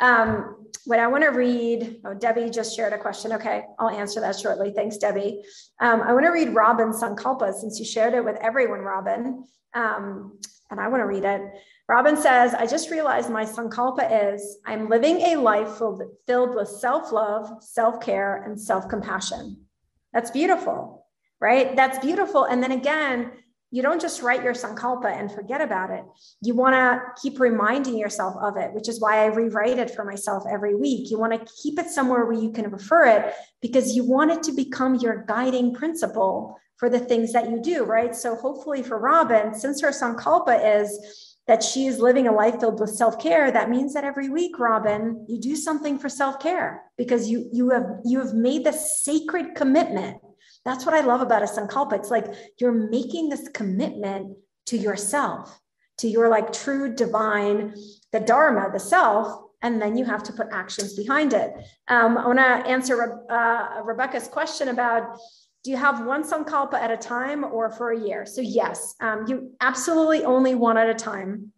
Um, 0.00 0.56
what 0.86 0.98
I 0.98 1.06
want 1.06 1.24
to 1.24 1.30
read, 1.30 2.00
oh, 2.04 2.14
Debbie 2.14 2.50
just 2.50 2.76
shared 2.76 2.92
a 2.92 2.98
question. 2.98 3.32
Okay, 3.32 3.64
I'll 3.78 3.88
answer 3.88 4.20
that 4.20 4.38
shortly. 4.38 4.72
Thanks, 4.72 4.98
Debbie. 4.98 5.42
Um, 5.80 6.02
I 6.02 6.12
want 6.12 6.26
to 6.26 6.30
read 6.30 6.54
Robin's 6.54 7.00
Sankalpa 7.00 7.54
since 7.54 7.78
you 7.78 7.84
shared 7.84 8.14
it 8.14 8.24
with 8.24 8.36
everyone, 8.36 8.80
Robin. 8.80 9.44
Um, 9.72 10.38
and 10.70 10.80
I 10.80 10.88
want 10.88 11.00
to 11.00 11.06
read 11.06 11.24
it. 11.24 11.40
Robin 11.88 12.16
says, 12.16 12.54
I 12.54 12.66
just 12.66 12.90
realized 12.90 13.30
my 13.30 13.44
Sankalpa 13.44 14.34
is 14.34 14.58
I'm 14.66 14.88
living 14.88 15.20
a 15.20 15.36
life 15.36 15.76
filled, 15.76 16.02
filled 16.26 16.54
with 16.54 16.68
self 16.68 17.12
love, 17.12 17.62
self 17.62 18.00
care, 18.00 18.42
and 18.42 18.60
self 18.60 18.88
compassion. 18.88 19.64
That's 20.12 20.30
beautiful, 20.30 21.06
right? 21.40 21.76
That's 21.76 21.98
beautiful. 21.98 22.44
And 22.44 22.62
then 22.62 22.72
again, 22.72 23.32
you 23.74 23.82
don't 23.82 24.00
just 24.00 24.22
write 24.22 24.44
your 24.44 24.52
sankalpa 24.52 25.06
and 25.06 25.32
forget 25.32 25.60
about 25.60 25.90
it. 25.90 26.04
You 26.40 26.54
want 26.54 26.76
to 26.76 27.02
keep 27.20 27.40
reminding 27.40 27.98
yourself 27.98 28.36
of 28.40 28.56
it, 28.56 28.72
which 28.72 28.88
is 28.88 29.00
why 29.00 29.24
I 29.24 29.26
rewrite 29.26 29.80
it 29.80 29.90
for 29.90 30.04
myself 30.04 30.44
every 30.48 30.76
week. 30.76 31.10
You 31.10 31.18
want 31.18 31.32
to 31.32 31.52
keep 31.60 31.80
it 31.80 31.90
somewhere 31.90 32.24
where 32.24 32.40
you 32.40 32.52
can 32.52 32.70
refer 32.70 33.06
it 33.06 33.34
because 33.60 33.96
you 33.96 34.04
want 34.04 34.30
it 34.30 34.44
to 34.44 34.52
become 34.52 34.94
your 34.94 35.24
guiding 35.26 35.74
principle 35.74 36.56
for 36.76 36.88
the 36.88 37.00
things 37.00 37.32
that 37.32 37.50
you 37.50 37.60
do, 37.60 37.82
right? 37.82 38.14
So 38.14 38.36
hopefully 38.36 38.84
for 38.84 39.00
Robin, 39.00 39.52
since 39.52 39.80
her 39.80 39.90
sankalpa 39.90 40.80
is 40.80 41.34
that 41.48 41.64
she 41.64 41.86
is 41.86 41.98
living 41.98 42.28
a 42.28 42.32
life 42.32 42.60
filled 42.60 42.78
with 42.78 42.90
self-care 42.90 43.50
that 43.50 43.68
means 43.68 43.92
that 43.92 44.02
every 44.02 44.30
week 44.30 44.58
robin 44.58 45.26
you 45.28 45.38
do 45.38 45.54
something 45.54 45.98
for 45.98 46.08
self-care 46.08 46.82
because 46.96 47.28
you 47.28 47.50
you 47.52 47.68
have 47.68 48.00
you 48.02 48.18
have 48.18 48.32
made 48.32 48.64
the 48.64 48.72
sacred 48.72 49.54
commitment 49.54 50.16
that's 50.64 50.86
what 50.86 50.94
I 50.94 51.00
love 51.00 51.20
about 51.20 51.42
a 51.42 51.46
sankalpa. 51.46 51.94
It's 51.94 52.10
like 52.10 52.26
you're 52.58 52.72
making 52.72 53.28
this 53.28 53.48
commitment 53.48 54.36
to 54.66 54.76
yourself, 54.76 55.60
to 55.98 56.08
your 56.08 56.28
like 56.28 56.52
true 56.52 56.94
divine, 56.94 57.74
the 58.12 58.20
Dharma, 58.20 58.70
the 58.72 58.80
self, 58.80 59.42
and 59.62 59.80
then 59.80 59.96
you 59.96 60.04
have 60.04 60.22
to 60.24 60.32
put 60.32 60.48
actions 60.52 60.94
behind 60.94 61.32
it. 61.32 61.52
Um, 61.88 62.18
I 62.18 62.26
want 62.26 62.38
to 62.38 62.44
answer 62.44 63.24
uh, 63.30 63.82
Rebecca's 63.82 64.28
question 64.28 64.68
about 64.68 65.18
do 65.64 65.70
you 65.70 65.78
have 65.78 66.04
one 66.04 66.22
sankalpa 66.22 66.74
at 66.74 66.90
a 66.90 66.96
time 66.96 67.42
or 67.42 67.70
for 67.70 67.92
a 67.92 67.98
year? 67.98 68.26
So, 68.26 68.42
yes, 68.42 68.94
um, 69.00 69.24
you 69.26 69.52
absolutely 69.62 70.22
only 70.22 70.54
one 70.54 70.76
at 70.76 70.90
a 70.90 70.94
time. 70.94 71.52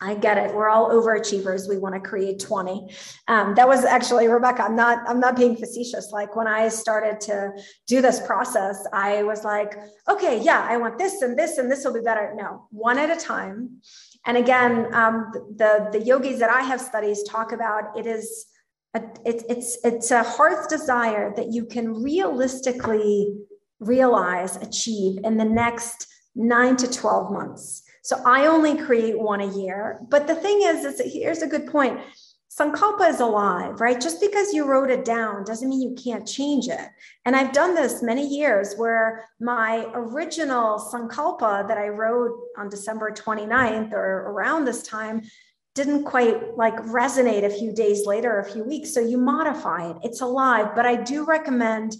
I 0.00 0.14
get 0.14 0.36
it. 0.36 0.54
We're 0.54 0.68
all 0.68 0.90
overachievers. 0.90 1.68
We 1.68 1.78
want 1.78 1.94
to 1.94 2.00
create 2.00 2.38
20. 2.38 2.94
Um, 3.28 3.54
that 3.54 3.66
was 3.66 3.84
actually 3.84 4.28
Rebecca. 4.28 4.62
I'm 4.62 4.76
not, 4.76 5.08
I'm 5.08 5.20
not 5.20 5.36
being 5.36 5.56
facetious. 5.56 6.12
Like 6.12 6.36
when 6.36 6.46
I 6.46 6.68
started 6.68 7.18
to 7.22 7.52
do 7.86 8.02
this 8.02 8.20
process, 8.20 8.86
I 8.92 9.22
was 9.22 9.42
like, 9.42 9.74
okay, 10.08 10.42
yeah, 10.42 10.66
I 10.68 10.76
want 10.76 10.98
this 10.98 11.22
and 11.22 11.38
this, 11.38 11.56
and 11.56 11.70
this 11.70 11.84
will 11.84 11.94
be 11.94 12.00
better. 12.00 12.34
No, 12.36 12.66
one 12.70 12.98
at 12.98 13.10
a 13.10 13.18
time. 13.18 13.80
And 14.26 14.36
again, 14.36 14.92
um, 14.92 15.32
the, 15.56 15.88
the 15.92 16.00
yogis 16.00 16.40
that 16.40 16.50
I 16.50 16.60
have 16.60 16.80
studies 16.80 17.22
talk 17.22 17.52
about 17.52 17.96
it 17.96 18.06
is 18.06 18.46
a, 18.92 19.02
it, 19.24 19.44
it's, 19.48 19.78
it's 19.82 20.10
a 20.10 20.22
heart's 20.22 20.66
desire 20.66 21.32
that 21.36 21.52
you 21.52 21.64
can 21.64 22.02
realistically 22.02 23.34
realize, 23.80 24.56
achieve 24.56 25.20
in 25.24 25.38
the 25.38 25.44
next 25.44 26.06
nine 26.34 26.76
to 26.76 26.90
12 26.90 27.32
months. 27.32 27.82
So 28.06 28.22
I 28.24 28.46
only 28.46 28.78
create 28.78 29.18
one 29.18 29.40
a 29.40 29.58
year. 29.58 29.98
But 30.08 30.28
the 30.28 30.36
thing 30.36 30.62
is, 30.62 30.84
is 30.84 31.12
here's 31.12 31.42
a 31.42 31.48
good 31.48 31.66
point. 31.66 31.98
Sankalpa 32.56 33.10
is 33.10 33.18
alive, 33.18 33.80
right? 33.80 34.00
Just 34.00 34.20
because 34.20 34.54
you 34.54 34.64
wrote 34.64 34.90
it 34.90 35.04
down 35.04 35.42
doesn't 35.42 35.68
mean 35.68 35.82
you 35.82 35.96
can't 36.00 36.24
change 36.24 36.68
it. 36.68 36.88
And 37.24 37.34
I've 37.34 37.52
done 37.52 37.74
this 37.74 38.04
many 38.04 38.24
years 38.24 38.76
where 38.76 39.24
my 39.40 39.88
original 39.92 40.78
Sankalpa 40.78 41.66
that 41.66 41.78
I 41.78 41.88
wrote 41.88 42.30
on 42.56 42.68
December 42.68 43.10
29th 43.10 43.92
or 43.92 44.30
around 44.30 44.66
this 44.66 44.84
time 44.84 45.22
didn't 45.74 46.04
quite 46.04 46.56
like 46.56 46.76
resonate 46.84 47.44
a 47.44 47.50
few 47.50 47.72
days 47.72 48.06
later, 48.06 48.38
a 48.38 48.48
few 48.48 48.62
weeks. 48.62 48.94
So 48.94 49.00
you 49.00 49.18
modify 49.18 49.90
it, 49.90 49.96
it's 50.04 50.20
alive. 50.20 50.76
But 50.76 50.86
I 50.86 50.94
do 50.94 51.24
recommend 51.24 51.96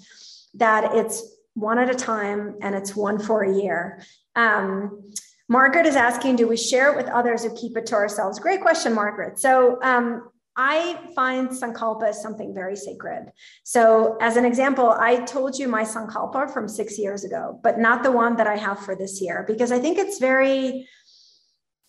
that 0.54 0.94
it's 0.94 1.24
one 1.54 1.80
at 1.80 1.90
a 1.90 1.94
time 1.96 2.58
and 2.62 2.76
it's 2.76 2.94
one 2.94 3.18
for 3.18 3.42
a 3.42 3.52
year. 3.52 4.04
Um, 4.36 5.10
Margaret 5.48 5.86
is 5.86 5.96
asking, 5.96 6.36
do 6.36 6.48
we 6.48 6.56
share 6.56 6.92
it 6.92 6.96
with 6.96 7.06
others 7.06 7.44
or 7.44 7.50
keep 7.50 7.76
it 7.76 7.86
to 7.86 7.94
ourselves? 7.94 8.38
Great 8.38 8.60
question, 8.60 8.92
Margaret. 8.92 9.38
So 9.38 9.78
um, 9.82 10.28
I 10.56 10.98
find 11.14 11.48
Sankalpa 11.50 12.08
as 12.08 12.20
something 12.20 12.54
very 12.54 12.76
sacred. 12.76 13.30
So, 13.62 14.16
as 14.20 14.36
an 14.36 14.44
example, 14.44 14.90
I 14.90 15.16
told 15.24 15.58
you 15.58 15.68
my 15.68 15.84
Sankalpa 15.84 16.50
from 16.50 16.66
six 16.66 16.98
years 16.98 17.24
ago, 17.24 17.60
but 17.62 17.78
not 17.78 18.02
the 18.02 18.10
one 18.10 18.36
that 18.36 18.46
I 18.46 18.56
have 18.56 18.80
for 18.80 18.96
this 18.96 19.20
year, 19.20 19.44
because 19.46 19.70
I 19.70 19.78
think 19.78 19.98
it's 19.98 20.18
very 20.18 20.88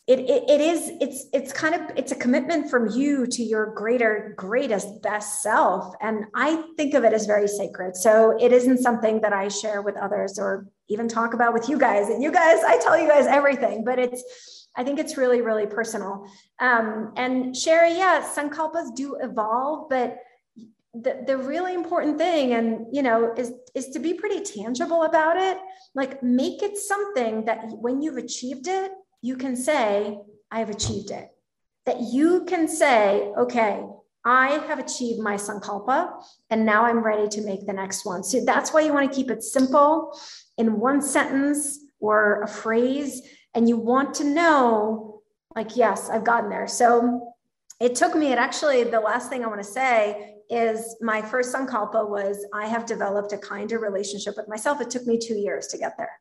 it, 0.07 0.19
it, 0.19 0.49
it 0.49 0.61
is 0.61 0.91
it's 1.01 1.25
it's 1.33 1.51
kind 1.51 1.75
of 1.75 1.81
it's 1.97 2.13
a 2.13 2.15
commitment 2.15 2.69
from 2.69 2.89
you 2.89 3.27
to 3.27 3.43
your 3.43 3.73
greater 3.73 4.33
greatest 4.37 5.01
best 5.01 5.41
self 5.41 5.93
and 5.99 6.23
i 6.33 6.63
think 6.77 6.93
of 6.93 7.03
it 7.03 7.11
as 7.11 7.25
very 7.25 7.45
sacred 7.45 7.93
so 7.93 8.33
it 8.39 8.53
isn't 8.53 8.77
something 8.77 9.19
that 9.19 9.33
i 9.33 9.49
share 9.49 9.81
with 9.81 9.97
others 9.97 10.39
or 10.39 10.65
even 10.89 11.07
talk 11.07 11.33
about 11.33 11.53
with 11.53 11.69
you 11.69 11.77
guys 11.77 12.09
and 12.09 12.21
you 12.21 12.31
guys 12.31 12.63
i 12.65 12.77
tell 12.79 12.99
you 12.99 13.07
guys 13.07 13.25
everything 13.25 13.83
but 13.83 13.99
it's 13.99 14.67
i 14.75 14.83
think 14.83 14.99
it's 14.99 15.17
really 15.17 15.41
really 15.41 15.65
personal 15.65 16.25
um, 16.59 17.13
and 17.17 17.55
sherry 17.55 17.95
yeah 17.95 18.21
sankalpas 18.21 18.95
do 18.95 19.17
evolve 19.21 19.89
but 19.89 20.17
the, 20.93 21.23
the 21.27 21.37
really 21.37 21.75
important 21.75 22.17
thing 22.17 22.53
and 22.53 22.87
you 22.91 23.03
know 23.03 23.33
is 23.37 23.53
is 23.75 23.87
to 23.89 23.99
be 23.99 24.13
pretty 24.13 24.41
tangible 24.41 25.03
about 25.03 25.37
it 25.37 25.57
like 25.93 26.23
make 26.23 26.63
it 26.63 26.77
something 26.77 27.45
that 27.45 27.59
when 27.81 28.01
you've 28.01 28.17
achieved 28.17 28.67
it 28.67 28.91
you 29.21 29.35
can 29.35 29.55
say, 29.55 30.19
I 30.51 30.59
have 30.59 30.69
achieved 30.69 31.11
it. 31.11 31.29
That 31.85 32.01
you 32.01 32.45
can 32.45 32.67
say, 32.67 33.31
okay, 33.37 33.83
I 34.25 34.49
have 34.67 34.79
achieved 34.79 35.19
my 35.19 35.35
sankalpa 35.35 36.21
and 36.49 36.65
now 36.65 36.83
I'm 36.83 36.99
ready 36.99 37.27
to 37.29 37.41
make 37.41 37.65
the 37.65 37.73
next 37.73 38.05
one. 38.05 38.23
So 38.23 38.43
that's 38.43 38.73
why 38.73 38.81
you 38.81 38.93
want 38.93 39.09
to 39.09 39.15
keep 39.15 39.31
it 39.31 39.43
simple 39.43 40.17
in 40.57 40.79
one 40.79 41.01
sentence 41.01 41.79
or 41.99 42.41
a 42.43 42.47
phrase. 42.47 43.21
And 43.53 43.67
you 43.67 43.77
want 43.77 44.13
to 44.15 44.23
know, 44.23 45.21
like, 45.55 45.75
yes, 45.75 46.09
I've 46.09 46.23
gotten 46.23 46.49
there. 46.49 46.67
So 46.67 47.33
it 47.79 47.95
took 47.95 48.15
me, 48.15 48.31
it 48.31 48.37
actually, 48.37 48.83
the 48.83 48.99
last 48.99 49.29
thing 49.29 49.43
I 49.43 49.47
want 49.47 49.61
to 49.61 49.67
say 49.67 50.35
is 50.49 50.95
my 51.01 51.21
first 51.21 51.53
sankalpa 51.53 52.07
was 52.09 52.45
I 52.53 52.67
have 52.67 52.85
developed 52.85 53.33
a 53.33 53.37
kinder 53.37 53.79
relationship 53.79 54.35
with 54.37 54.47
myself. 54.47 54.79
It 54.81 54.89
took 54.89 55.05
me 55.05 55.19
two 55.19 55.35
years 55.35 55.67
to 55.67 55.77
get 55.77 55.97
there 55.97 56.11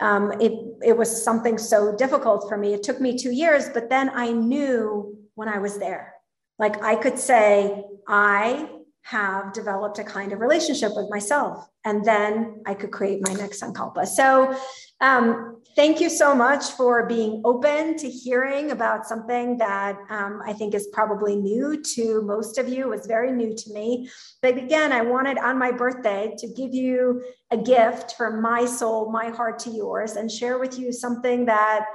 um, 0.00 0.32
it, 0.40 0.52
it 0.82 0.96
was 0.96 1.24
something 1.24 1.58
so 1.58 1.96
difficult 1.96 2.48
for 2.48 2.56
me. 2.56 2.72
It 2.74 2.82
took 2.82 3.00
me 3.00 3.18
two 3.18 3.32
years, 3.32 3.68
but 3.68 3.90
then 3.90 4.10
I 4.10 4.30
knew 4.30 5.18
when 5.34 5.48
I 5.48 5.58
was 5.58 5.78
there. 5.78 6.14
Like 6.58 6.82
I 6.82 6.96
could 6.96 7.18
say, 7.18 7.84
I 8.06 8.68
have 9.02 9.52
developed 9.52 9.98
a 9.98 10.04
kind 10.04 10.32
of 10.32 10.40
relationship 10.40 10.92
with 10.94 11.08
myself, 11.10 11.66
and 11.84 12.04
then 12.04 12.62
I 12.66 12.74
could 12.74 12.90
create 12.90 13.26
my 13.26 13.32
next 13.32 13.62
sankalpa. 13.62 14.06
So 14.06 14.54
um, 15.00 15.62
thank 15.76 16.00
you 16.00 16.10
so 16.10 16.34
much 16.34 16.72
for 16.72 17.06
being 17.06 17.40
open 17.44 17.96
to 17.98 18.10
hearing 18.10 18.72
about 18.72 19.06
something 19.06 19.56
that 19.58 19.96
um, 20.10 20.42
I 20.44 20.52
think 20.52 20.74
is 20.74 20.88
probably 20.92 21.36
new 21.36 21.80
to 21.94 22.22
most 22.22 22.58
of 22.58 22.68
you. 22.68 22.92
It 22.92 22.96
was 22.98 23.06
very 23.06 23.32
new 23.32 23.54
to 23.54 23.72
me. 23.72 24.10
But 24.42 24.58
again, 24.58 24.92
I 24.92 25.02
wanted 25.02 25.38
on 25.38 25.58
my 25.58 25.70
birthday 25.70 26.34
to 26.38 26.48
give 26.48 26.74
you 26.74 27.22
a 27.50 27.56
gift 27.56 28.14
from 28.16 28.42
my 28.42 28.66
soul, 28.66 29.10
my 29.10 29.30
heart 29.30 29.60
to 29.60 29.70
yours, 29.70 30.16
and 30.16 30.30
share 30.30 30.58
with 30.58 30.78
you 30.78 30.92
something 30.92 31.46
that 31.46 31.86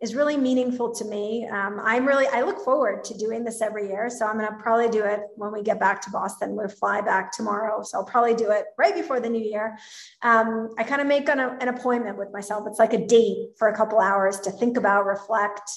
is 0.00 0.14
really 0.14 0.36
meaningful 0.36 0.94
to 0.94 1.04
me. 1.04 1.46
Um, 1.48 1.80
I'm 1.82 2.06
really, 2.06 2.26
I 2.28 2.42
look 2.42 2.64
forward 2.64 3.02
to 3.04 3.18
doing 3.18 3.42
this 3.42 3.60
every 3.60 3.88
year. 3.88 4.08
So 4.08 4.26
I'm 4.26 4.38
going 4.38 4.48
to 4.48 4.56
probably 4.56 4.88
do 4.88 5.04
it 5.04 5.22
when 5.34 5.52
we 5.52 5.62
get 5.62 5.80
back 5.80 6.00
to 6.02 6.10
Boston. 6.10 6.54
We'll 6.54 6.68
fly 6.68 7.00
back 7.00 7.32
tomorrow. 7.32 7.82
So 7.82 7.98
I'll 7.98 8.04
probably 8.04 8.34
do 8.34 8.50
it 8.52 8.66
right 8.78 8.94
before 8.94 9.18
the 9.18 9.28
new 9.28 9.42
year. 9.42 9.76
Um, 10.22 10.70
I 10.78 10.84
kind 10.84 11.00
of 11.00 11.08
make 11.08 11.28
an, 11.28 11.40
an, 11.40 11.68
appointment 11.68 12.16
with 12.16 12.32
myself. 12.32 12.64
It's 12.68 12.78
like 12.78 12.92
a 12.92 13.06
date 13.06 13.50
for 13.58 13.68
a 13.68 13.76
couple 13.76 13.98
hours 13.98 14.38
to 14.40 14.52
think 14.52 14.76
about, 14.76 15.04
reflect, 15.04 15.68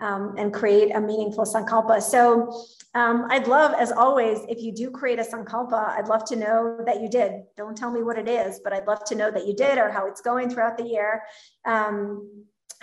um, 0.00 0.34
and 0.38 0.52
create 0.52 0.94
a 0.94 1.00
meaningful 1.00 1.44
sankalpa. 1.44 2.00
So 2.00 2.64
um, 2.94 3.26
I'd 3.30 3.48
love, 3.48 3.74
as 3.74 3.90
always, 3.90 4.38
if 4.48 4.60
you 4.60 4.72
do 4.72 4.90
create 4.90 5.18
a 5.18 5.22
sankalpa, 5.22 5.90
I'd 5.90 6.08
love 6.08 6.24
to 6.26 6.36
know 6.36 6.78
that 6.86 7.00
you 7.00 7.08
did. 7.08 7.42
Don't 7.56 7.76
tell 7.76 7.90
me 7.90 8.02
what 8.02 8.18
it 8.18 8.28
is, 8.28 8.60
but 8.62 8.72
I'd 8.72 8.86
love 8.86 9.04
to 9.06 9.14
know 9.14 9.30
that 9.30 9.46
you 9.46 9.54
did 9.54 9.78
or 9.78 9.90
how 9.90 10.06
it's 10.06 10.20
going 10.20 10.50
throughout 10.50 10.76
the 10.76 10.84
year. 10.84 11.22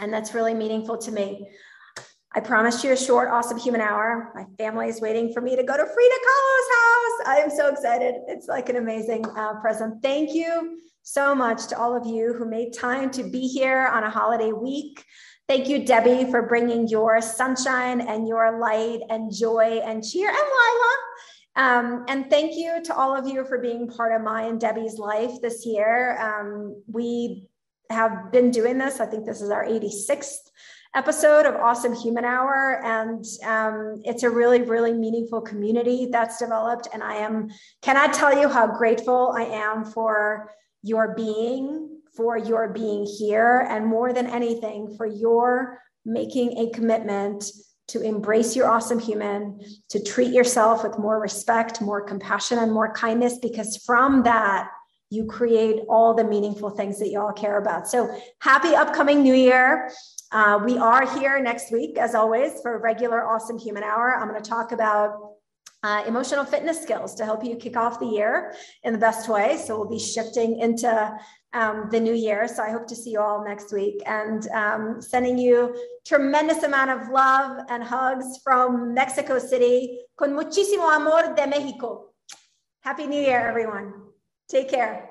And 0.01 0.11
that's 0.11 0.33
really 0.33 0.53
meaningful 0.53 0.97
to 0.97 1.11
me. 1.11 1.47
I 2.33 2.39
promised 2.39 2.83
you 2.83 2.91
a 2.91 2.97
short, 2.97 3.29
awesome 3.29 3.57
human 3.57 3.81
hour. 3.81 4.31
My 4.33 4.45
family 4.57 4.87
is 4.87 4.99
waiting 4.99 5.31
for 5.33 5.41
me 5.41 5.55
to 5.55 5.63
go 5.63 5.77
to 5.77 5.85
Frida 5.85 6.15
Kahlo's 6.27 6.69
house. 6.75 7.27
I 7.27 7.35
am 7.43 7.49
so 7.49 7.67
excited. 7.67 8.15
It's 8.27 8.47
like 8.47 8.69
an 8.69 8.77
amazing 8.77 9.25
uh, 9.37 9.59
present. 9.61 10.01
Thank 10.01 10.33
you 10.33 10.79
so 11.03 11.35
much 11.35 11.67
to 11.67 11.77
all 11.77 11.95
of 11.95 12.05
you 12.05 12.33
who 12.33 12.45
made 12.45 12.73
time 12.73 13.11
to 13.11 13.23
be 13.23 13.47
here 13.47 13.87
on 13.87 14.03
a 14.03 14.09
holiday 14.09 14.53
week. 14.53 15.03
Thank 15.49 15.67
you, 15.67 15.85
Debbie, 15.85 16.31
for 16.31 16.47
bringing 16.47 16.87
your 16.87 17.21
sunshine 17.21 17.99
and 17.99 18.27
your 18.27 18.59
light 18.59 19.01
and 19.09 19.33
joy 19.33 19.81
and 19.83 20.01
cheer, 20.01 20.29
and 20.29 20.37
Lila 20.37 20.95
Um, 21.57 22.05
and 22.07 22.29
thank 22.29 22.55
you 22.55 22.81
to 22.85 22.95
all 22.95 23.13
of 23.13 23.27
you 23.27 23.43
for 23.43 23.59
being 23.59 23.89
part 23.89 24.15
of 24.15 24.21
my 24.21 24.43
and 24.43 24.61
Debbie's 24.61 24.97
life 24.97 25.41
this 25.41 25.65
year. 25.65 26.17
Um, 26.21 26.81
we 26.87 27.49
have 27.91 28.31
been 28.31 28.51
doing 28.51 28.77
this. 28.77 28.99
I 28.99 29.05
think 29.05 29.25
this 29.25 29.41
is 29.41 29.49
our 29.49 29.65
86th 29.65 30.49
episode 30.93 31.45
of 31.45 31.55
Awesome 31.55 31.95
Human 31.95 32.25
Hour. 32.25 32.81
And 32.83 33.25
um, 33.45 34.01
it's 34.03 34.23
a 34.23 34.29
really, 34.29 34.61
really 34.61 34.93
meaningful 34.93 35.41
community 35.41 36.09
that's 36.11 36.37
developed. 36.37 36.87
And 36.93 37.01
I 37.01 37.15
am, 37.15 37.49
can 37.81 37.97
I 37.97 38.07
tell 38.07 38.37
you 38.37 38.49
how 38.49 38.67
grateful 38.67 39.33
I 39.35 39.43
am 39.43 39.85
for 39.85 40.51
your 40.83 41.13
being, 41.15 42.01
for 42.15 42.37
your 42.37 42.69
being 42.69 43.05
here, 43.05 43.65
and 43.69 43.85
more 43.85 44.11
than 44.11 44.27
anything, 44.27 44.95
for 44.97 45.05
your 45.05 45.79
making 46.05 46.57
a 46.57 46.71
commitment 46.71 47.45
to 47.87 48.01
embrace 48.01 48.55
your 48.55 48.69
awesome 48.69 48.99
human, 48.99 49.59
to 49.89 50.01
treat 50.01 50.33
yourself 50.33 50.83
with 50.83 50.97
more 50.97 51.19
respect, 51.19 51.81
more 51.81 52.01
compassion, 52.01 52.57
and 52.57 52.71
more 52.71 52.93
kindness, 52.93 53.37
because 53.39 53.77
from 53.85 54.23
that, 54.23 54.69
you 55.11 55.25
create 55.25 55.83
all 55.89 56.13
the 56.13 56.23
meaningful 56.23 56.69
things 56.69 56.97
that 56.97 57.09
you 57.09 57.19
all 57.19 57.33
care 57.33 57.57
about. 57.57 57.87
So 57.87 58.09
happy 58.39 58.73
upcoming 58.73 59.21
new 59.21 59.35
year. 59.35 59.91
Uh, 60.31 60.57
we 60.63 60.77
are 60.77 61.05
here 61.19 61.37
next 61.41 61.71
week, 61.71 61.97
as 61.97 62.15
always, 62.15 62.61
for 62.61 62.79
regular 62.79 63.27
Awesome 63.27 63.59
Human 63.59 63.83
Hour. 63.83 64.15
I'm 64.15 64.29
going 64.29 64.41
to 64.41 64.49
talk 64.49 64.71
about 64.71 65.33
uh, 65.83 66.03
emotional 66.07 66.45
fitness 66.45 66.81
skills 66.81 67.13
to 67.15 67.25
help 67.25 67.43
you 67.43 67.57
kick 67.57 67.75
off 67.75 67.99
the 67.99 68.05
year 68.05 68.55
in 68.83 68.93
the 68.93 68.99
best 68.99 69.27
way. 69.27 69.57
So 69.57 69.77
we'll 69.77 69.89
be 69.89 69.99
shifting 69.99 70.59
into 70.59 71.19
um, 71.53 71.89
the 71.91 71.99
new 71.99 72.13
year. 72.13 72.47
So 72.47 72.63
I 72.63 72.69
hope 72.69 72.87
to 72.87 72.95
see 72.95 73.11
you 73.11 73.19
all 73.19 73.43
next 73.43 73.73
week 73.73 74.01
and 74.05 74.47
um, 74.51 75.01
sending 75.01 75.37
you 75.37 75.75
tremendous 76.05 76.63
amount 76.63 76.91
of 76.91 77.09
love 77.09 77.65
and 77.69 77.83
hugs 77.83 78.39
from 78.43 78.93
Mexico 78.93 79.39
City. 79.39 79.99
Con 80.17 80.31
muchísimo 80.31 80.95
amor 80.95 81.35
de 81.35 81.47
Mexico. 81.47 82.13
Happy 82.81 83.07
New 83.07 83.21
Year, 83.21 83.41
everyone. 83.41 84.10
Take 84.51 84.67
care. 84.67 85.07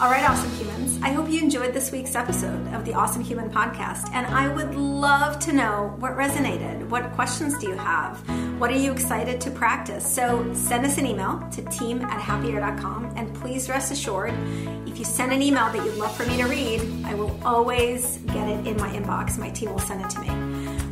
All 0.00 0.10
right, 0.10 0.24
awesome 0.28 0.50
humans. 0.52 0.98
I 1.02 1.10
hope 1.10 1.28
you 1.28 1.40
enjoyed 1.40 1.74
this 1.74 1.92
week's 1.92 2.14
episode 2.14 2.66
of 2.72 2.86
the 2.86 2.94
Awesome 2.94 3.22
Human 3.22 3.50
Podcast. 3.50 4.10
And 4.14 4.26
I 4.26 4.48
would 4.48 4.74
love 4.74 5.38
to 5.40 5.52
know 5.52 5.94
what 5.98 6.16
resonated. 6.16 6.88
What 6.88 7.12
questions 7.12 7.58
do 7.58 7.68
you 7.68 7.76
have? 7.76 8.16
What 8.58 8.70
are 8.70 8.78
you 8.78 8.92
excited 8.92 9.42
to 9.42 9.50
practice? 9.50 10.10
So 10.10 10.50
send 10.54 10.86
us 10.86 10.96
an 10.96 11.04
email 11.04 11.46
to 11.52 11.62
team 11.64 12.00
at 12.00 12.18
happier.com. 12.18 13.12
And 13.14 13.34
please 13.34 13.68
rest 13.68 13.92
assured, 13.92 14.32
if 14.86 14.98
you 14.98 15.04
send 15.04 15.32
an 15.32 15.42
email 15.42 15.70
that 15.70 15.84
you'd 15.84 15.96
love 15.96 16.16
for 16.16 16.24
me 16.24 16.38
to 16.38 16.44
read, 16.44 16.80
I 17.04 17.12
will 17.12 17.38
always 17.44 18.16
get 18.28 18.48
it 18.48 18.66
in 18.66 18.78
my 18.78 18.88
inbox. 18.88 19.36
My 19.36 19.50
team 19.50 19.70
will 19.70 19.80
send 19.80 20.02
it 20.02 20.08
to 20.10 20.20
me. 20.20 20.30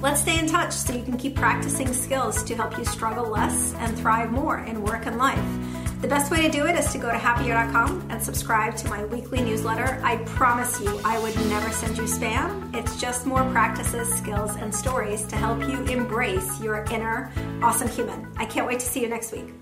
Let's 0.03 0.20
stay 0.20 0.38
in 0.38 0.46
touch 0.46 0.72
so 0.74 0.92
you 0.92 1.03
can 1.03 1.16
keep 1.16 1.35
practicing 1.35 1.94
skills 1.94 2.42
to 2.42 2.55
help 2.55 2.77
you 2.77 2.85
struggle 2.85 3.27
less 3.31 3.72
and 3.79 3.96
thrive 3.98 4.33
more 4.33 4.59
in 4.59 4.83
work 4.83 5.07
and 5.07 5.16
life. 5.16 5.73
The 6.04 6.10
best 6.10 6.30
way 6.30 6.42
to 6.42 6.50
do 6.50 6.66
it 6.66 6.78
is 6.78 6.92
to 6.92 6.98
go 6.98 7.10
to 7.10 7.16
happier.com 7.16 8.08
and 8.10 8.22
subscribe 8.22 8.76
to 8.76 8.88
my 8.90 9.06
weekly 9.06 9.40
newsletter. 9.40 9.98
I 10.04 10.16
promise 10.16 10.78
you, 10.78 11.00
I 11.02 11.18
would 11.18 11.34
never 11.48 11.70
send 11.70 11.96
you 11.96 12.04
spam. 12.04 12.76
It's 12.76 13.00
just 13.00 13.24
more 13.24 13.42
practices, 13.52 14.12
skills, 14.12 14.54
and 14.56 14.74
stories 14.74 15.26
to 15.28 15.36
help 15.36 15.60
you 15.60 15.82
embrace 15.84 16.60
your 16.60 16.84
inner 16.92 17.32
awesome 17.62 17.88
human. 17.88 18.30
I 18.36 18.44
can't 18.44 18.66
wait 18.66 18.80
to 18.80 18.86
see 18.86 19.00
you 19.00 19.08
next 19.08 19.32
week. 19.32 19.54